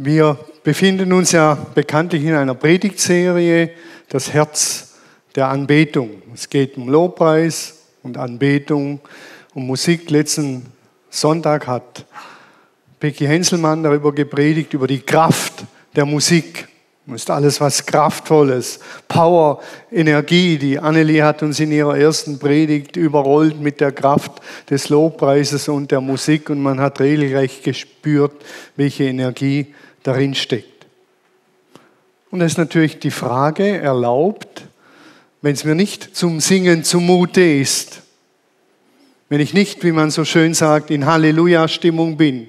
Wir 0.00 0.38
befinden 0.62 1.12
uns 1.12 1.32
ja 1.32 1.58
bekanntlich 1.74 2.22
in 2.22 2.32
einer 2.32 2.54
Predigtserie, 2.54 3.70
das 4.08 4.32
Herz 4.32 4.94
der 5.34 5.48
Anbetung. 5.48 6.22
Es 6.32 6.48
geht 6.48 6.76
um 6.76 6.88
Lobpreis 6.88 7.80
und 8.04 8.16
Anbetung, 8.16 9.00
um 9.54 9.66
Musik. 9.66 10.08
Letzten 10.08 10.66
Sonntag 11.10 11.66
hat 11.66 12.06
Becky 13.00 13.26
Henselmann 13.26 13.82
darüber 13.82 14.14
gepredigt, 14.14 14.72
über 14.72 14.86
die 14.86 15.00
Kraft 15.00 15.64
der 15.96 16.06
Musik. 16.06 16.68
Das 17.06 17.22
ist 17.22 17.30
alles 17.30 17.60
was 17.60 17.84
Kraftvolles, 17.84 18.78
Power, 19.08 19.60
Energie. 19.90 20.58
Die 20.58 20.78
Annelie 20.78 21.24
hat 21.24 21.42
uns 21.42 21.58
in 21.58 21.72
ihrer 21.72 21.98
ersten 21.98 22.38
Predigt 22.38 22.96
überrollt 22.96 23.60
mit 23.60 23.80
der 23.80 23.90
Kraft 23.90 24.30
des 24.70 24.90
Lobpreises 24.90 25.68
und 25.68 25.90
der 25.90 26.00
Musik 26.00 26.50
und 26.50 26.62
man 26.62 26.78
hat 26.78 27.00
regelrecht 27.00 27.64
gespürt, 27.64 28.44
welche 28.76 29.04
Energie 29.04 29.74
darin 30.08 30.34
steckt. 30.34 30.86
Und 32.30 32.40
es 32.40 32.52
ist 32.52 32.58
natürlich 32.58 32.98
die 32.98 33.10
Frage 33.10 33.78
erlaubt, 33.78 34.64
wenn 35.42 35.52
es 35.52 35.64
mir 35.64 35.74
nicht 35.74 36.16
zum 36.16 36.40
Singen 36.40 36.82
zumute 36.82 37.42
ist, 37.42 38.02
wenn 39.28 39.40
ich 39.40 39.52
nicht, 39.52 39.84
wie 39.84 39.92
man 39.92 40.10
so 40.10 40.24
schön 40.24 40.54
sagt, 40.54 40.90
in 40.90 41.04
Halleluja-Stimmung 41.04 42.16
bin, 42.16 42.48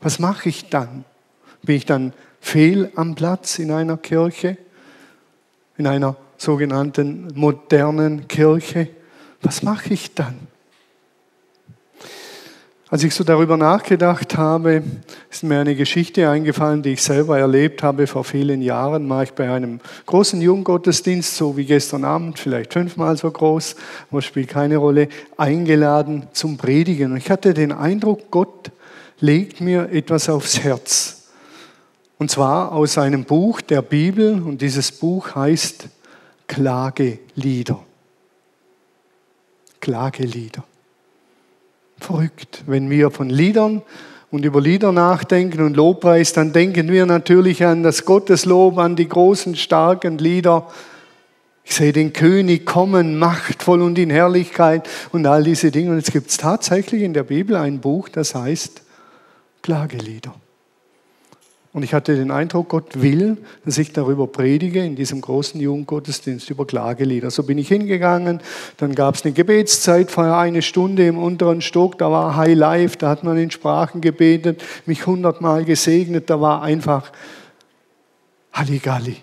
was 0.00 0.18
mache 0.18 0.50
ich 0.50 0.68
dann? 0.68 1.04
Bin 1.62 1.76
ich 1.76 1.86
dann 1.86 2.12
fehl 2.40 2.92
am 2.94 3.14
Platz 3.14 3.58
in 3.58 3.70
einer 3.70 3.96
Kirche, 3.96 4.58
in 5.78 5.86
einer 5.86 6.16
sogenannten 6.36 7.28
modernen 7.34 8.28
Kirche? 8.28 8.88
Was 9.40 9.62
mache 9.62 9.94
ich 9.94 10.14
dann? 10.14 10.47
Als 12.90 13.04
ich 13.04 13.14
so 13.14 13.22
darüber 13.22 13.58
nachgedacht 13.58 14.38
habe, 14.38 14.82
ist 15.30 15.44
mir 15.44 15.60
eine 15.60 15.74
Geschichte 15.74 16.30
eingefallen, 16.30 16.82
die 16.82 16.94
ich 16.94 17.02
selber 17.02 17.38
erlebt 17.38 17.82
habe 17.82 18.06
vor 18.06 18.24
vielen 18.24 18.62
Jahren. 18.62 19.06
War 19.10 19.22
ich 19.24 19.32
bei 19.32 19.50
einem 19.50 19.80
großen 20.06 20.40
Junggottesdienst, 20.40 21.36
so 21.36 21.58
wie 21.58 21.66
gestern 21.66 22.04
Abend, 22.04 22.38
vielleicht 22.38 22.72
fünfmal 22.72 23.18
so 23.18 23.30
groß, 23.30 23.76
aber 24.10 24.22
spielt 24.22 24.48
keine 24.48 24.78
Rolle, 24.78 25.08
eingeladen 25.36 26.28
zum 26.32 26.56
Predigen. 26.56 27.12
Und 27.12 27.18
ich 27.18 27.30
hatte 27.30 27.52
den 27.52 27.72
Eindruck, 27.72 28.30
Gott 28.30 28.70
legt 29.20 29.60
mir 29.60 29.90
etwas 29.90 30.30
aufs 30.30 30.60
Herz. 30.60 31.28
Und 32.16 32.30
zwar 32.30 32.72
aus 32.72 32.96
einem 32.96 33.24
Buch 33.24 33.60
der 33.60 33.82
Bibel, 33.82 34.42
und 34.42 34.62
dieses 34.62 34.92
Buch 34.92 35.34
heißt 35.34 35.88
Klagelieder. 36.46 37.84
Klagelieder. 39.78 40.64
Verrückt. 42.00 42.64
Wenn 42.66 42.90
wir 42.90 43.10
von 43.10 43.28
Liedern 43.28 43.82
und 44.30 44.44
über 44.44 44.60
Lieder 44.60 44.92
nachdenken 44.92 45.62
und 45.62 45.76
Lobpreis, 45.76 46.32
dann 46.32 46.52
denken 46.52 46.90
wir 46.90 47.06
natürlich 47.06 47.64
an 47.64 47.82
das 47.82 48.04
Gotteslob, 48.04 48.78
an 48.78 48.96
die 48.96 49.08
großen, 49.08 49.56
starken 49.56 50.18
Lieder. 50.18 50.68
Ich 51.64 51.74
sehe 51.74 51.92
den 51.92 52.12
König 52.12 52.64
kommen, 52.64 53.18
machtvoll 53.18 53.82
und 53.82 53.98
in 53.98 54.10
Herrlichkeit 54.10 54.88
und 55.12 55.26
all 55.26 55.44
diese 55.44 55.70
Dinge. 55.70 55.90
Und 55.90 55.98
es 55.98 56.10
gibt 56.10 56.34
tatsächlich 56.38 57.02
in 57.02 57.12
der 57.12 57.24
Bibel 57.24 57.56
ein 57.56 57.80
Buch, 57.80 58.08
das 58.08 58.34
heißt 58.34 58.82
Klagelieder. 59.62 60.34
Und 61.74 61.82
ich 61.82 61.92
hatte 61.92 62.16
den 62.16 62.30
Eindruck, 62.30 62.70
Gott 62.70 63.02
will, 63.02 63.36
dass 63.64 63.76
ich 63.76 63.92
darüber 63.92 64.26
predige 64.26 64.82
in 64.82 64.96
diesem 64.96 65.20
großen 65.20 65.60
Jugendgottesdienst 65.60 66.48
über 66.48 66.66
Klagelieder. 66.66 67.30
So 67.30 67.42
bin 67.42 67.58
ich 67.58 67.68
hingegangen, 67.68 68.40
dann 68.78 68.94
gab 68.94 69.16
es 69.16 69.24
eine 69.24 69.34
Gebetszeit, 69.34 70.10
vorher 70.10 70.38
eine 70.38 70.62
Stunde 70.62 71.06
im 71.06 71.18
unteren 71.18 71.60
Stock, 71.60 71.98
da 71.98 72.10
war 72.10 72.36
High 72.36 72.56
Life, 72.56 72.96
da 72.96 73.10
hat 73.10 73.22
man 73.22 73.36
in 73.36 73.50
Sprachen 73.50 74.00
gebetet, 74.00 74.64
mich 74.86 75.06
hundertmal 75.06 75.64
gesegnet, 75.64 76.30
da 76.30 76.40
war 76.40 76.62
einfach 76.62 77.12
Halligalli, 78.52 79.16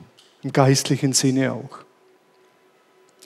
im 0.43 0.53
geistlichen 0.53 1.13
Sinne 1.13 1.51
auch. 1.51 1.79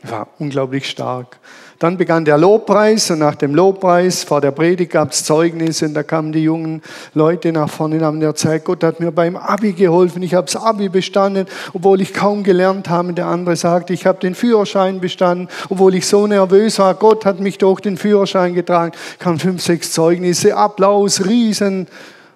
War 0.04 0.30
unglaublich 0.39 0.89
stark. 0.89 1.39
Dann 1.80 1.95
begann 1.95 2.26
der 2.26 2.37
Lobpreis 2.37 3.09
und 3.09 3.20
nach 3.20 3.36
dem 3.36 3.55
Lobpreis 3.55 4.26
vor 4.26 4.42
der 4.42 4.52
Predigt 4.52 4.92
gab 4.92 5.11
es 5.11 5.23
Zeugnisse 5.23 5.86
und 5.86 5.93
da 5.93 6.04
kamen 6.04 6.33
die 6.33 6.43
jungen 6.43 6.81
Leute 7.14 7.54
nach 7.54 7.70
vorne 7.70 7.95
und 7.95 8.04
haben 8.04 8.21
erzählt, 8.21 8.65
Gott 8.65 8.83
hat 8.83 8.99
mir 8.99 9.14
beim 9.14 9.37
Abi 9.37 9.71
geholfen, 9.71 10.21
ich 10.21 10.33
habe 10.33 10.45
das 10.45 10.58
Abi 10.58 10.89
bestanden, 10.89 11.48
obwohl 11.71 12.02
ich 12.02 12.14
kaum 12.14 12.43
gelernt 12.43 12.89
habe. 12.89 13.14
Der 13.14 13.27
andere 13.27 13.55
sagte, 13.55 13.93
ich 13.93 14.05
habe 14.05 14.20
den 14.20 14.36
Führerschein 14.36 14.99
bestanden, 14.99 15.48
obwohl 15.70 15.95
ich 15.95 16.05
so 16.05 16.27
nervös 16.27 16.80
war. 16.80 16.93
Gott 16.95 17.23
hat 17.23 17.39
mich 17.39 17.58
durch 17.58 17.80
den 17.80 17.95
Führerschein 17.95 18.54
getragen. 18.54 18.92
Kamen 19.17 19.39
fünf, 19.39 19.61
sechs 19.61 19.93
Zeugnisse, 19.93 20.58
Applaus, 20.58 21.25
Riesen. 21.25 21.87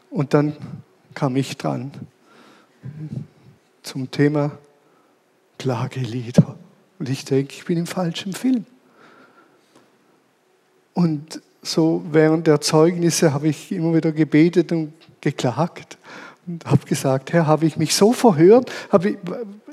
Und 0.10 0.34
dann 0.34 0.56
kam 1.16 1.36
ich 1.36 1.58
dran 1.58 1.92
zum 3.82 4.10
Thema 4.10 4.52
Klagelieder. 5.58 6.56
Und 6.98 7.10
ich 7.10 7.26
denke, 7.26 7.54
ich 7.54 7.66
bin 7.66 7.78
im 7.78 7.88
falschen 7.88 8.32
Film. 8.32 8.66
Und 10.94 11.42
so 11.62 12.04
während 12.12 12.48
der 12.48 12.62
Zeugnisse 12.62 13.34
habe 13.34 13.48
ich 13.48 13.72
immer 13.72 13.96
wieder 13.96 14.12
gebetet 14.12 14.72
und 14.72 14.94
geklagt 15.22 15.98
und 16.46 16.66
habe 16.66 16.86
gesagt, 16.86 17.32
Herr, 17.34 17.48
habe 17.48 17.66
ich 17.66 17.78
mich 17.78 17.96
so 17.96 18.14
verhört? 18.14 18.70
Ich, 19.02 19.18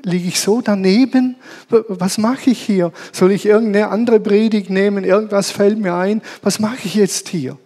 liege 0.03 0.27
ich 0.27 0.39
so 0.39 0.61
daneben? 0.61 1.35
Was 1.69 2.17
mache 2.17 2.51
ich 2.51 2.61
hier? 2.61 2.91
Soll 3.11 3.31
ich 3.31 3.45
irgendeine 3.45 3.89
andere 3.89 4.19
Predigt 4.19 4.69
nehmen? 4.69 5.03
Irgendwas 5.03 5.51
fällt 5.51 5.77
mir 5.77 5.95
ein. 5.95 6.21
Was 6.41 6.59
mache 6.59 6.85
ich 6.85 6.95
jetzt 6.95 7.29
hier? 7.29 7.57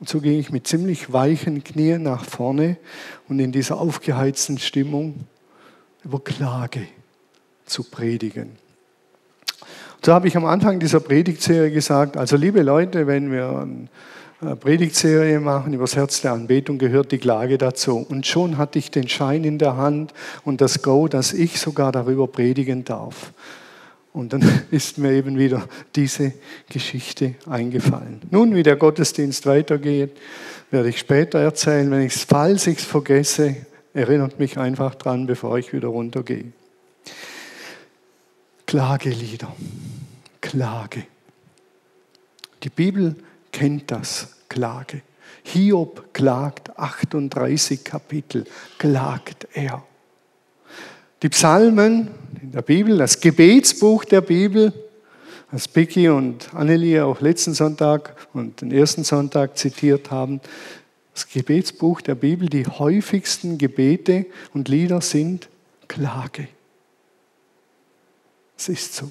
Und 0.00 0.08
so 0.08 0.20
ging 0.20 0.38
ich 0.40 0.50
mit 0.50 0.66
ziemlich 0.66 1.12
weichen 1.12 1.62
Knien 1.62 2.02
nach 2.02 2.24
vorne 2.24 2.78
und 3.28 3.38
in 3.38 3.52
dieser 3.52 3.78
aufgeheizten 3.78 4.58
Stimmung 4.58 5.26
über 6.02 6.20
Klage 6.24 6.86
zu 7.66 7.84
predigen. 7.84 8.56
So 10.02 10.14
habe 10.14 10.28
ich 10.28 10.36
am 10.36 10.46
Anfang 10.46 10.80
dieser 10.80 11.00
Predigtserie 11.00 11.70
gesagt, 11.70 12.16
also 12.16 12.36
liebe 12.36 12.62
Leute, 12.62 13.06
wenn 13.06 13.30
wir 13.30 13.68
eine 14.40 14.56
Predigtserie 14.56 15.40
machen 15.40 15.74
über 15.74 15.84
das 15.84 15.94
Herz 15.94 16.22
der 16.22 16.32
Anbetung, 16.32 16.78
gehört 16.78 17.12
die 17.12 17.18
Klage 17.18 17.58
dazu. 17.58 18.06
Und 18.08 18.26
schon 18.26 18.56
hatte 18.56 18.78
ich 18.78 18.90
den 18.90 19.08
Schein 19.08 19.44
in 19.44 19.58
der 19.58 19.76
Hand 19.76 20.14
und 20.42 20.62
das 20.62 20.80
Go, 20.80 21.06
dass 21.06 21.34
ich 21.34 21.60
sogar 21.60 21.92
darüber 21.92 22.28
predigen 22.28 22.82
darf. 22.82 23.32
Und 24.14 24.32
dann 24.32 24.42
ist 24.70 24.96
mir 24.96 25.12
eben 25.12 25.38
wieder 25.38 25.64
diese 25.94 26.32
Geschichte 26.70 27.34
eingefallen. 27.46 28.22
Nun, 28.30 28.54
wie 28.54 28.62
der 28.62 28.76
Gottesdienst 28.76 29.44
weitergeht, 29.44 30.16
werde 30.70 30.88
ich 30.88 30.98
später 30.98 31.40
erzählen. 31.40 31.90
Wenn 31.90 32.06
ich 32.06 32.14
falls 32.14 32.66
ich 32.66 32.78
es 32.78 32.84
vergesse, 32.84 33.54
erinnert 33.92 34.38
mich 34.38 34.56
einfach 34.56 34.94
dran, 34.94 35.26
bevor 35.26 35.58
ich 35.58 35.74
wieder 35.74 35.88
runtergehe. 35.88 36.52
Klagelieder. 38.70 39.52
Klage. 40.40 41.02
Die 42.62 42.68
Bibel 42.68 43.16
kennt 43.50 43.90
das, 43.90 44.36
Klage. 44.48 45.02
Hiob 45.42 46.14
klagt 46.14 46.78
38 46.78 47.82
Kapitel, 47.82 48.46
klagt 48.78 49.48
er. 49.54 49.82
Die 51.20 51.28
Psalmen 51.30 52.10
in 52.40 52.52
der 52.52 52.62
Bibel, 52.62 52.96
das 52.96 53.18
Gebetsbuch 53.18 54.04
der 54.04 54.20
Bibel, 54.20 54.72
das 55.50 55.66
Becky 55.66 56.08
und 56.08 56.54
Annelie 56.54 57.04
auch 57.04 57.20
letzten 57.20 57.54
Sonntag 57.54 58.14
und 58.34 58.60
den 58.60 58.70
ersten 58.70 59.02
Sonntag 59.02 59.58
zitiert 59.58 60.12
haben, 60.12 60.40
das 61.12 61.28
Gebetsbuch 61.28 62.02
der 62.02 62.14
Bibel, 62.14 62.48
die 62.48 62.68
häufigsten 62.68 63.58
Gebete 63.58 64.26
und 64.54 64.68
Lieder 64.68 65.00
sind 65.00 65.48
Klage. 65.88 66.46
Ist 68.68 68.94
so. 68.94 69.10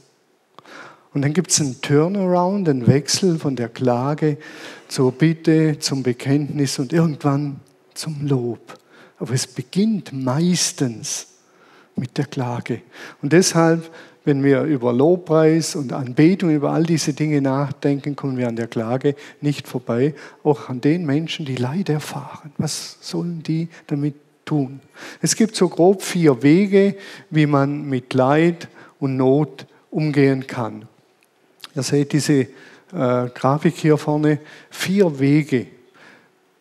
Und 1.13 1.23
dann 1.23 1.33
gibt 1.33 1.49
es 1.51 1.59
einen 1.59 1.81
Turnaround, 1.81 2.69
einen 2.69 2.85
Wechsel 2.85 3.39
von 3.39 3.55
der 3.55 3.69
Klage 3.69 4.37
zur 4.87 5.11
Bitte, 5.11 5.79
zum 5.79 6.03
Bekenntnis 6.03 6.77
und 6.77 6.93
irgendwann 6.93 7.59
zum 7.95 8.27
Lob. 8.27 8.77
Aber 9.17 9.33
es 9.33 9.47
beginnt 9.47 10.13
meistens 10.13 11.27
mit 11.95 12.17
der 12.17 12.25
Klage. 12.25 12.81
Und 13.21 13.33
deshalb, 13.33 13.91
wenn 14.23 14.43
wir 14.43 14.63
über 14.63 14.93
Lobpreis 14.93 15.75
und 15.75 15.93
Anbetung, 15.93 16.51
über 16.51 16.71
all 16.71 16.83
diese 16.83 17.13
Dinge 17.13 17.41
nachdenken, 17.41 18.15
kommen 18.15 18.37
wir 18.37 18.47
an 18.47 18.55
der 18.55 18.67
Klage 18.67 19.15
nicht 19.41 19.67
vorbei, 19.67 20.13
auch 20.43 20.69
an 20.69 20.79
den 20.79 21.05
Menschen, 21.05 21.45
die 21.45 21.55
Leid 21.55 21.89
erfahren. 21.89 22.51
Was 22.57 22.97
sollen 23.01 23.41
die 23.43 23.67
damit 23.87 24.15
tun? 24.45 24.79
Es 25.21 25.35
gibt 25.35 25.55
so 25.55 25.67
grob 25.67 26.03
vier 26.03 26.43
Wege, 26.43 26.95
wie 27.29 27.47
man 27.47 27.89
mit 27.89 28.13
Leid 28.13 28.69
und 28.99 29.17
Not 29.17 29.65
umgehen 29.91 30.45
kann. 30.47 30.87
Ihr 31.75 31.83
seht 31.83 32.13
diese 32.13 32.33
äh, 32.41 32.47
Grafik 33.33 33.75
hier 33.75 33.97
vorne, 33.97 34.39
vier 34.69 35.19
Wege. 35.19 35.67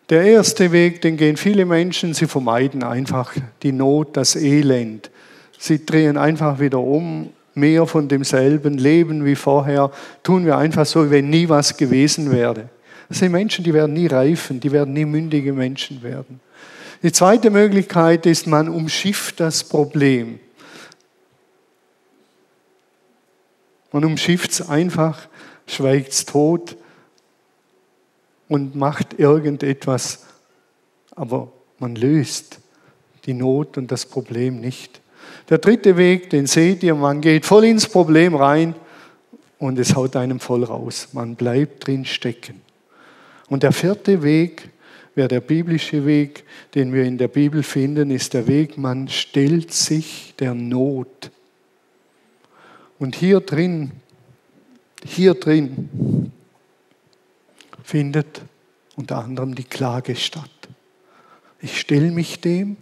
Der 0.09 0.23
erste 0.23 0.73
Weg, 0.73 1.03
den 1.03 1.17
gehen 1.17 1.37
viele 1.37 1.67
Menschen, 1.67 2.15
sie 2.15 2.27
vermeiden 2.27 2.83
einfach 2.83 3.35
die 3.63 3.73
Not, 3.73 4.17
das 4.17 4.37
Elend. 4.37 5.11
Sie 5.59 5.85
drehen 5.85 6.17
einfach 6.17 6.61
wieder 6.61 6.79
um, 6.79 7.31
mehr 7.55 7.87
von 7.87 8.09
demselben, 8.09 8.79
leben 8.79 9.25
wie 9.25 9.35
vorher, 9.35 9.91
tun 10.23 10.47
wir 10.47 10.57
einfach 10.57 10.87
so, 10.87 11.07
wie 11.07 11.11
wenn 11.11 11.31
nie 11.31 11.49
was 11.49 11.77
gewesen 11.77 12.31
wäre. 12.31 12.69
Das 13.09 13.19
sind 13.19 13.33
Menschen, 13.33 13.65
die 13.65 13.75
werden 13.75 13.95
nie 13.95 14.07
reifen, 14.07 14.61
die 14.61 14.71
werden 14.71 14.95
nie 14.95 15.05
mündige 15.05 15.53
Menschen 15.53 16.03
werden. 16.03 16.41
Die 17.03 17.13
zweite 17.13 17.51
Möglichkeit 17.51 18.27
ist, 18.27 18.47
man 18.47 18.69
umschifft 18.69 19.41
das 19.41 19.65
Problem. 19.65 20.41
Man 23.93 24.05
umschifft 24.05 24.51
es 24.51 24.69
einfach, 24.69 25.29
schweigt 25.67 26.13
es 26.13 26.25
tot 26.25 26.77
und 28.49 28.75
macht 28.75 29.19
irgendetwas, 29.19 30.27
aber 31.15 31.51
man 31.79 31.95
löst 31.95 32.61
die 33.25 33.35
Not 33.35 33.79
und 33.79 33.91
das 33.91 34.07
Problem 34.07 34.61
nicht. 34.61 35.01
Der 35.51 35.59
dritte 35.59 35.97
Weg, 35.97 36.31
den 36.31 36.47
seht 36.47 36.83
ihr, 36.83 36.95
man 36.95 37.21
geht 37.21 37.47
voll 37.47 37.65
ins 37.65 37.87
Problem 37.87 38.35
rein 38.35 38.75
und 39.59 39.79
es 39.79 39.95
haut 39.95 40.17
einem 40.17 40.41
voll 40.41 40.65
raus. 40.65 41.09
Man 41.13 41.37
bleibt 41.37 41.87
drin 41.87 42.05
stecken. 42.05 42.61
Und 43.49 43.63
der 43.63 43.73
vierte 43.73 44.23
Weg, 44.23 44.71
wäre 45.15 45.29
der 45.29 45.41
biblische 45.41 46.07
Weg, 46.07 46.45
den 46.75 46.93
wir 46.93 47.05
in 47.05 47.19
der 47.19 47.29
Bibel 47.29 47.63
finden, 47.63 48.11
ist 48.11 48.35
der 48.35 48.47
Weg, 48.47 48.79
man 48.79 49.09
stellt 49.09 49.73
sich 49.73 50.35
der 50.39 50.55
Not. 50.55 51.31
Und 52.99 53.15
hier 53.15 53.41
drin, 53.41 53.93
hier 55.05 55.35
drin 55.35 56.33
findet 57.85 58.43
unter 58.97 59.19
anderem 59.19 59.55
die 59.55 59.65
Klage 59.65 60.17
statt. 60.17 60.51
Ich 61.61 61.79
stelle 61.79 62.11
mich 62.11 62.41
dem 62.41 62.77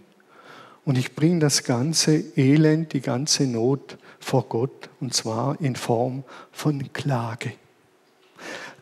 und 0.85 0.97
ich 0.97 1.15
bringe 1.15 1.39
das 1.39 1.63
ganze 1.63 2.15
Elend, 2.35 2.93
die 2.93 3.01
ganze 3.01 3.45
Not 3.45 3.97
vor 4.19 4.49
Gott 4.49 4.89
und 4.99 5.13
zwar 5.13 5.61
in 5.61 5.75
Form 5.75 6.23
von 6.51 6.91
Klage. 6.93 7.53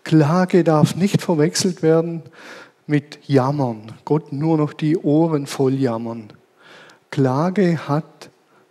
Klage 0.04 0.64
darf 0.64 0.96
nicht 0.96 1.22
verwechselt 1.22 1.81
werden 1.81 2.24
mit 2.88 3.20
Jammern. 3.28 3.92
Gott 4.06 4.31
nur 4.31 4.58
noch 4.58 4.72
die 4.72 4.98
Ohren 4.98 5.48
voll 5.48 5.74
jammern. 5.74 6.31
Klage 7.12 7.88
hat 7.88 8.15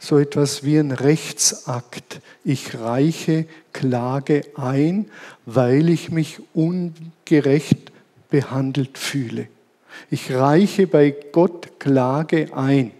so 0.04 0.18
etwas 0.18 0.64
wie 0.64 0.76
ein 0.76 0.90
Rechtsakt. 0.90 2.20
Ich 2.44 2.78
reiche 2.78 3.46
Klage 3.72 4.42
ein, 4.54 5.06
weil 5.46 5.88
ich 5.88 6.10
mich 6.10 6.40
ungerecht 6.52 7.90
behandelt 8.28 8.98
fühle. 8.98 9.48
Ich 10.10 10.30
reiche 10.30 10.86
bei 10.86 11.14
Gott 11.32 11.80
Klage 11.80 12.54
ein. 12.54 12.90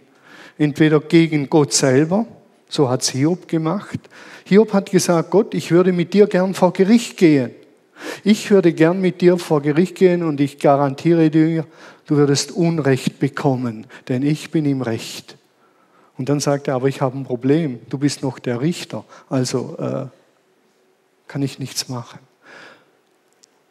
Entweder 0.57 0.99
gegen 0.99 1.47
Gott 1.47 1.73
selber, 1.73 2.25
so 2.69 2.89
hat 2.89 3.03
es 3.03 3.09
Hiob 3.09 3.47
gemacht. 3.47 3.99
Hiob 4.45 4.73
hat 4.73 4.89
gesagt, 4.89 5.29
Gott, 5.29 5.53
ich 5.53 5.69
würde 5.69 5.93
mit 5.93 6.13
dir 6.13 6.25
gern 6.25 6.55
vor 6.55 6.73
Gericht 6.73 7.17
gehen. 7.17 7.51
Ich 8.23 8.49
würde 8.49 8.73
gern 8.73 8.99
mit 8.99 9.21
dir 9.21 9.37
vor 9.37 9.61
Gericht 9.61 9.95
gehen 9.95 10.23
und 10.23 10.41
ich 10.41 10.57
garantiere 10.57 11.29
dir, 11.29 11.67
du 12.07 12.15
würdest 12.15 12.51
Unrecht 12.51 13.19
bekommen, 13.19 13.85
denn 14.07 14.23
ich 14.23 14.49
bin 14.49 14.65
im 14.65 14.81
Recht. 14.81 15.37
Und 16.17 16.29
dann 16.29 16.39
sagt 16.39 16.67
er, 16.67 16.75
aber 16.75 16.87
ich 16.87 17.01
habe 17.01 17.17
ein 17.17 17.25
Problem, 17.25 17.79
du 17.89 17.97
bist 17.97 18.23
noch 18.23 18.39
der 18.39 18.61
Richter, 18.61 19.03
also 19.29 19.75
äh, 19.77 20.05
kann 21.27 21.41
ich 21.41 21.59
nichts 21.59 21.89
machen. 21.89 22.19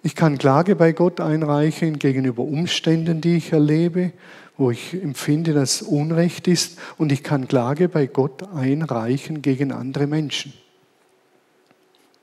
Ich 0.03 0.15
kann 0.15 0.37
Klage 0.37 0.77
bei 0.77 0.93
Gott 0.93 1.21
einreichen 1.21 1.99
gegenüber 1.99 2.43
Umständen, 2.43 3.23
die 3.23 3.37
ich 3.37 3.53
erlebe, 3.53 4.13
wo 4.59 4.71
ich 4.71 4.93
empfinde, 4.93 5.55
dass 5.55 5.81
Unrecht 5.81 6.47
ist, 6.47 6.79
und 6.99 7.11
ich 7.11 7.23
kann 7.23 7.49
Klage 7.49 7.89
bei 7.89 8.07
Gott 8.07 8.43
einreichen 8.55 9.41
gegen 9.41 9.73
andere 9.73 10.07
Menschen. 10.07 10.53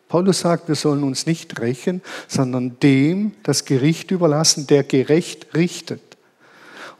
Paulus 0.07 0.41
sagt, 0.41 0.67
wir 0.67 0.75
sollen 0.75 1.03
uns 1.03 1.25
nicht 1.25 1.59
rächen, 1.59 2.01
sondern 2.27 2.77
dem 2.81 3.31
das 3.44 3.65
Gericht 3.65 4.12
überlassen, 4.12 4.67
der 4.67 4.83
gerecht 4.83 5.56
richtet. 5.56 6.10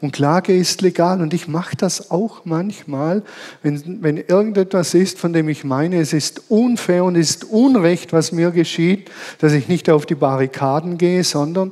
Und 0.02 0.12
Klage 0.12 0.52
ist 0.54 0.82
legal 0.82 1.20
und 1.22 1.32
ich 1.32 1.46
mache 1.46 1.76
das 1.76 2.10
auch 2.10 2.44
manchmal, 2.44 3.22
wenn, 3.62 4.02
wenn 4.02 4.16
irgendetwas 4.16 4.94
ist, 4.94 5.20
von 5.20 5.32
dem 5.32 5.48
ich 5.48 5.62
meine, 5.62 6.00
es 6.00 6.12
ist 6.12 6.50
unfair 6.50 7.04
und 7.04 7.14
es 7.14 7.30
ist 7.30 7.44
Unrecht, 7.44 8.12
was 8.12 8.32
mir 8.32 8.50
geschieht, 8.50 9.12
dass 9.38 9.52
ich 9.52 9.68
nicht 9.68 9.88
auf 9.88 10.04
die 10.04 10.16
Barrikaden 10.16 10.98
gehe, 10.98 11.22
sondern 11.22 11.70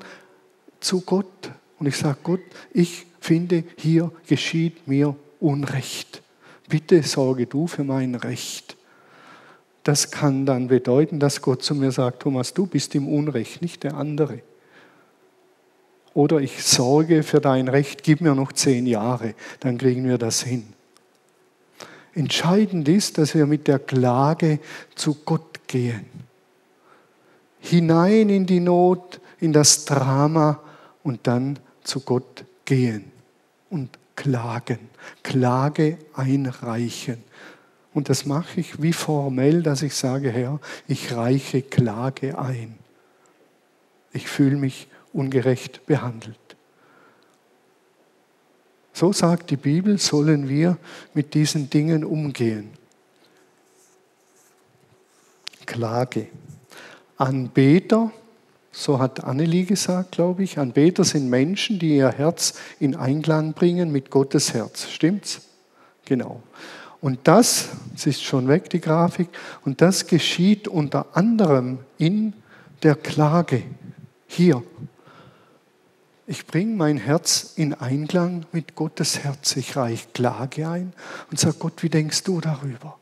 zu 0.79 1.01
Gott. 1.01 1.51
Und 1.81 1.89
ich 1.89 1.97
sage, 1.97 2.19
Gott, 2.23 2.41
ich 2.73 3.05
finde, 3.19 3.65
hier 3.77 4.13
geschieht 4.29 4.87
mir 4.87 5.17
Unrecht. 5.41 6.23
Bitte 6.69 7.03
sorge 7.03 7.47
du 7.47 7.67
für 7.67 7.83
mein 7.83 8.15
Recht. 8.15 8.77
Das 9.83 10.13
kann 10.13 10.47
dann 10.47 10.69
bedeuten, 10.69 11.19
dass 11.19 11.43
Gott 11.43 11.65
zu 11.65 11.75
mir 11.75 11.91
sagt, 11.91 12.23
Thomas, 12.23 12.55
du 12.55 12.67
bist 12.67 12.95
im 12.95 13.09
Unrecht, 13.09 13.61
nicht 13.61 13.83
der 13.83 13.95
andere. 13.95 14.41
Oder 16.15 16.41
ich 16.41 16.63
sorge 16.65 17.23
für 17.23 17.41
dein 17.41 17.69
Recht, 17.69 18.03
gib 18.03 18.21
mir 18.21 18.35
noch 18.35 18.53
zehn 18.53 18.87
Jahre, 18.87 19.35
dann 19.61 19.79
kriegen 19.79 20.09
wir 20.09 20.19
das 20.19 20.43
hin. 20.43 20.73
Entscheidend 22.15 22.89
ist, 22.89 23.19
dass 23.19 23.35
wir 23.35 23.47
mit 23.47 23.69
der 23.69 23.79
Klage 23.79 24.59
zu 24.97 25.15
Gott 25.25 25.69
gehen. 25.69 26.07
Hinein 27.61 28.29
in 28.29 28.47
die 28.47 28.61
Not, 28.61 29.21
in 29.39 29.53
das 29.53 29.85
Drama 29.85 30.61
und 31.03 31.27
dann 31.27 31.59
zu 31.85 32.01
Gott 32.01 32.45
gehen 32.65 33.05
und 33.69 33.91
klagen. 34.17 34.79
Klage 35.23 35.99
einreichen. 36.15 37.23
Und 37.93 38.09
das 38.09 38.27
mache 38.27 38.61
ich 38.61 38.83
wie 38.83 38.93
formell, 38.93 39.63
dass 39.63 39.83
ich 39.83 39.95
sage, 39.95 40.31
Herr, 40.31 40.61
ich 40.87 41.13
reiche 41.13 41.63
Klage 41.63 42.39
ein. 42.39 42.79
Ich 44.13 44.29
fühle 44.29 44.57
mich 44.57 44.89
ungerecht 45.13 45.85
behandelt. 45.87 46.39
So 48.93 49.13
sagt 49.13 49.51
die 49.51 49.57
Bibel, 49.57 49.99
sollen 49.99 50.49
wir 50.49 50.77
mit 51.15 51.35
diesen 51.35 51.71
Dingen 51.71 52.05
umgehen. 52.05 52.71
Klage. 55.65 56.27
Anbeter, 57.17 58.11
so 58.73 58.99
hat 58.99 59.25
Annelie 59.25 59.65
gesagt, 59.65 60.13
glaube 60.13 60.43
ich, 60.43 60.59
Anbeter 60.59 61.05
sind 61.05 61.29
Menschen, 61.29 61.79
die 61.79 61.97
ihr 61.97 62.11
Herz 62.11 62.55
in 62.79 62.97
Einklang 62.97 63.53
bringen 63.53 63.93
mit 63.93 64.11
Gottes 64.11 64.55
Herz. 64.55 64.89
Stimmt's? 64.89 65.43
Genau. 66.05 66.43
Und 67.01 67.21
das, 67.25 67.71
es 67.95 68.07
ist 68.07 68.23
schon 68.23 68.49
weg, 68.49 68.69
die 68.71 68.81
Grafik, 68.81 69.29
und 69.65 69.81
das 69.81 70.07
geschieht 70.07 70.69
unter 70.69 71.17
anderem 71.17 71.79
in 71.99 72.35
der 72.83 72.95
Klage. 72.95 73.63
Hier. 74.27 74.63
Ich 76.31 76.47
bringe 76.47 76.77
mein 76.77 76.97
Herz 76.97 77.55
in 77.57 77.75
Einklang 77.75 78.47
mit 78.53 78.77
Gottes 78.77 79.19
Herz. 79.19 79.57
Ich 79.57 79.75
reiche 79.75 80.07
Klage 80.15 80.69
ein 80.69 80.93
und 81.29 81.41
sage, 81.41 81.57
Gott, 81.59 81.83
wie 81.83 81.89
denkst 81.89 82.23
du 82.23 82.41
darüber? 82.41 83.01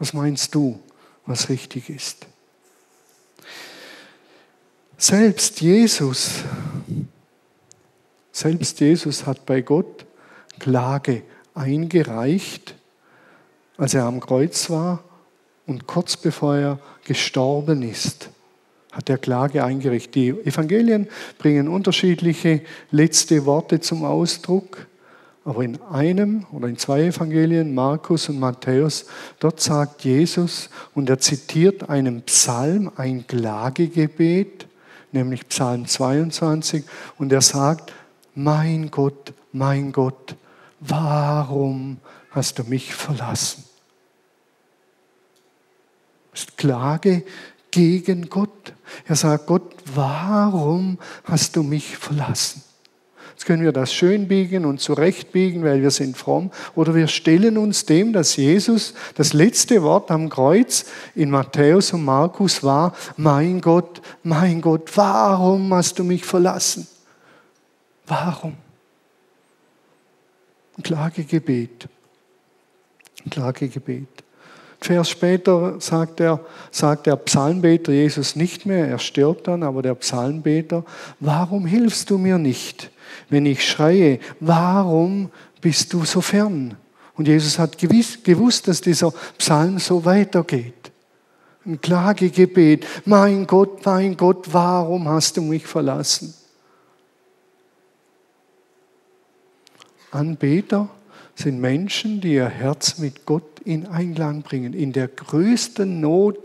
Was 0.00 0.12
meinst 0.12 0.56
du, 0.56 0.80
was 1.24 1.50
richtig 1.50 1.88
ist? 1.88 2.26
Selbst 4.96 5.60
Jesus, 5.60 6.42
selbst 8.32 8.80
Jesus 8.80 9.24
hat 9.24 9.46
bei 9.46 9.60
Gott 9.60 10.04
Klage 10.58 11.22
eingereicht, 11.54 12.74
als 13.76 13.94
er 13.94 14.02
am 14.02 14.18
Kreuz 14.18 14.68
war 14.68 15.04
und 15.64 15.86
kurz 15.86 16.16
bevor 16.16 16.56
er 16.56 16.80
gestorben 17.04 17.82
ist, 17.82 18.30
hat 18.98 19.08
er 19.08 19.16
Klage 19.16 19.64
eingerichtet. 19.64 20.14
Die 20.16 20.30
Evangelien 20.30 21.06
bringen 21.38 21.68
unterschiedliche 21.68 22.62
letzte 22.90 23.46
Worte 23.46 23.78
zum 23.78 24.04
Ausdruck, 24.04 24.88
aber 25.44 25.62
in 25.62 25.80
einem 25.82 26.46
oder 26.50 26.66
in 26.66 26.76
zwei 26.78 27.04
Evangelien, 27.04 27.76
Markus 27.76 28.28
und 28.28 28.40
Matthäus, 28.40 29.06
dort 29.38 29.60
sagt 29.60 30.02
Jesus 30.02 30.68
und 30.96 31.08
er 31.08 31.20
zitiert 31.20 31.88
einen 31.88 32.22
Psalm, 32.22 32.90
ein 32.96 33.24
Klagegebet, 33.24 34.66
nämlich 35.12 35.48
Psalm 35.48 35.86
22, 35.86 36.82
und 37.18 37.32
er 37.32 37.40
sagt, 37.40 37.92
mein 38.34 38.90
Gott, 38.90 39.32
mein 39.52 39.92
Gott, 39.92 40.34
warum 40.80 41.98
hast 42.32 42.58
du 42.58 42.64
mich 42.64 42.92
verlassen? 42.94 43.62
Das 46.32 46.40
ist 46.40 46.56
Klage 46.56 47.22
gegen 47.78 48.28
Gott. 48.28 48.72
Er 49.06 49.14
sagt, 49.14 49.46
Gott, 49.46 49.72
warum 49.94 50.98
hast 51.22 51.54
du 51.54 51.62
mich 51.62 51.96
verlassen? 51.96 52.60
Jetzt 53.30 53.46
können 53.46 53.62
wir 53.62 53.70
das 53.70 53.94
schön 53.94 54.26
biegen 54.26 54.64
und 54.64 54.80
zurechtbiegen, 54.80 55.62
weil 55.62 55.80
wir 55.80 55.92
sind 55.92 56.16
fromm. 56.16 56.50
Oder 56.74 56.96
wir 56.96 57.06
stellen 57.06 57.56
uns 57.56 57.86
dem, 57.86 58.12
dass 58.12 58.34
Jesus 58.34 58.94
das 59.14 59.32
letzte 59.32 59.84
Wort 59.84 60.10
am 60.10 60.28
Kreuz 60.28 60.86
in 61.14 61.30
Matthäus 61.30 61.92
und 61.92 62.04
Markus 62.04 62.64
war, 62.64 62.96
mein 63.16 63.60
Gott, 63.60 64.02
mein 64.24 64.60
Gott, 64.60 64.90
warum 64.96 65.72
hast 65.72 66.00
du 66.00 66.04
mich 66.04 66.24
verlassen? 66.24 66.88
Warum? 68.08 68.56
Klagegebet. 70.82 71.88
Klagegebet. 73.30 74.17
Vers 74.80 75.10
später 75.10 75.80
sagt 75.80 76.20
der, 76.20 76.40
sagt 76.70 77.06
der 77.06 77.16
Psalmbeter 77.16 77.92
Jesus 77.92 78.36
nicht 78.36 78.64
mehr, 78.64 78.86
er 78.86 78.98
stirbt 78.98 79.48
dann, 79.48 79.62
aber 79.62 79.82
der 79.82 79.94
Psalmbeter, 79.96 80.84
warum 81.18 81.66
hilfst 81.66 82.10
du 82.10 82.18
mir 82.18 82.38
nicht, 82.38 82.90
wenn 83.28 83.44
ich 83.44 83.68
schreie, 83.68 84.20
warum 84.38 85.30
bist 85.60 85.92
du 85.92 86.04
so 86.04 86.20
fern? 86.20 86.76
Und 87.16 87.26
Jesus 87.26 87.58
hat 87.58 87.76
gewiss, 87.78 88.22
gewusst, 88.22 88.68
dass 88.68 88.80
dieser 88.80 89.12
Psalm 89.38 89.78
so 89.80 90.04
weitergeht. 90.04 90.92
Ein 91.66 91.80
Klagegebet, 91.80 92.86
mein 93.04 93.46
Gott, 93.46 93.84
mein 93.84 94.16
Gott, 94.16 94.46
warum 94.52 95.08
hast 95.08 95.36
du 95.36 95.42
mich 95.42 95.66
verlassen? 95.66 96.32
Anbeter 100.12 100.88
sind 101.34 101.60
Menschen, 101.60 102.20
die 102.20 102.34
ihr 102.34 102.48
Herz 102.48 102.98
mit 102.98 103.26
Gott 103.26 103.57
in 103.68 103.86
Einklang 103.86 104.42
bringen. 104.42 104.72
In 104.72 104.92
der 104.92 105.08
größten 105.08 106.00
Not, 106.00 106.38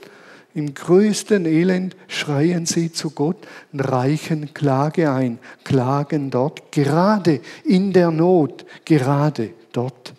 im 0.53 0.73
größten 0.73 1.45
Elend 1.45 1.95
schreien 2.07 2.65
sie 2.65 2.91
zu 2.91 3.11
Gott 3.11 3.37
und 3.71 3.79
reichen 3.79 4.53
Klage 4.53 5.09
ein, 5.09 5.39
klagen 5.63 6.29
dort, 6.29 6.71
gerade 6.71 7.39
in 7.63 7.93
der 7.93 8.11
Not, 8.11 8.65
gerade 8.85 9.51
dort. 9.71 10.13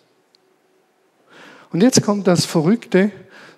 Und 1.71 1.83
jetzt 1.83 2.01
kommt 2.01 2.25
das 2.27 2.45
Verrückte, 2.45 3.11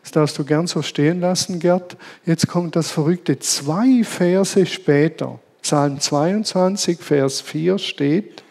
das 0.04 0.12
darfst 0.12 0.38
du 0.38 0.44
gern 0.44 0.68
so 0.68 0.82
stehen 0.82 1.22
lassen, 1.22 1.60
Gerd. 1.60 1.98
Jetzt 2.26 2.48
kommt 2.48 2.76
das 2.76 2.92
Verrückte. 2.92 3.40
Zwei 3.40 4.04
Verse 4.04 4.66
später, 4.66 5.40
Psalm 5.62 6.00
22, 6.00 7.00
Vers 7.00 7.42
4 7.42 7.78
steht, 7.78 8.44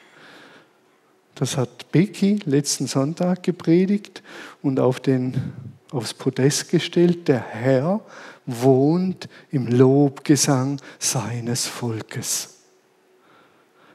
das 1.37 1.57
hat 1.57 1.93
Becky 1.93 2.40
letzten 2.45 2.87
Sonntag 2.87 3.43
gepredigt 3.43 4.23
und 4.62 4.81
auf 4.81 5.00
den, 5.00 5.52
aufs 5.90 6.14
Podest 6.14 6.71
gestellt. 6.71 7.28
Der 7.28 7.40
Herr 7.40 8.00
wohnt 8.47 9.28
im 9.50 9.69
Lobgesang 9.69 10.81
seines 10.99 11.66
Volkes. 11.66 12.55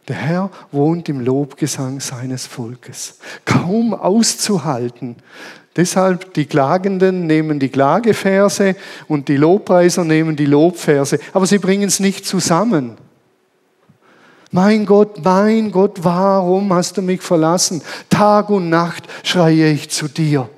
Der 0.08 0.16
Herr 0.16 0.52
wohnt 0.72 1.10
im 1.10 1.20
Lobgesang 1.20 2.00
seines 2.00 2.46
Volkes. 2.46 3.20
Kaum 3.46 3.94
auszuhalten. 3.94 5.16
Deshalb 5.76 6.34
die 6.36 6.46
Klagenden 6.46 7.28
nehmen 7.28 7.60
die 7.60 7.70
Klageverse 7.70 8.76
und 9.08 9.30
die 9.30 9.38
Lobpreiser 9.38 10.04
nehmen 10.04 10.36
die 10.36 10.46
Lobverse. 10.46 11.18
Aber 11.34 11.48
sie 11.48 11.60
bringen 11.60 11.88
es 11.88 12.00
nicht 12.00 12.26
zusammen. 12.26 12.98
Mein 14.52 14.86
Gott, 14.86 15.24
mein 15.24 15.72
Gott, 15.72 16.04
warum 16.04 16.74
hast 16.74 16.98
du 16.98 17.02
mich 17.02 17.22
verlassen? 17.22 17.82
Tag 18.10 18.50
und 18.50 18.70
Nacht 18.70 19.08
schreie 19.24 19.72
ich 19.72 19.90
zu 19.90 20.10
dir. 20.10 20.50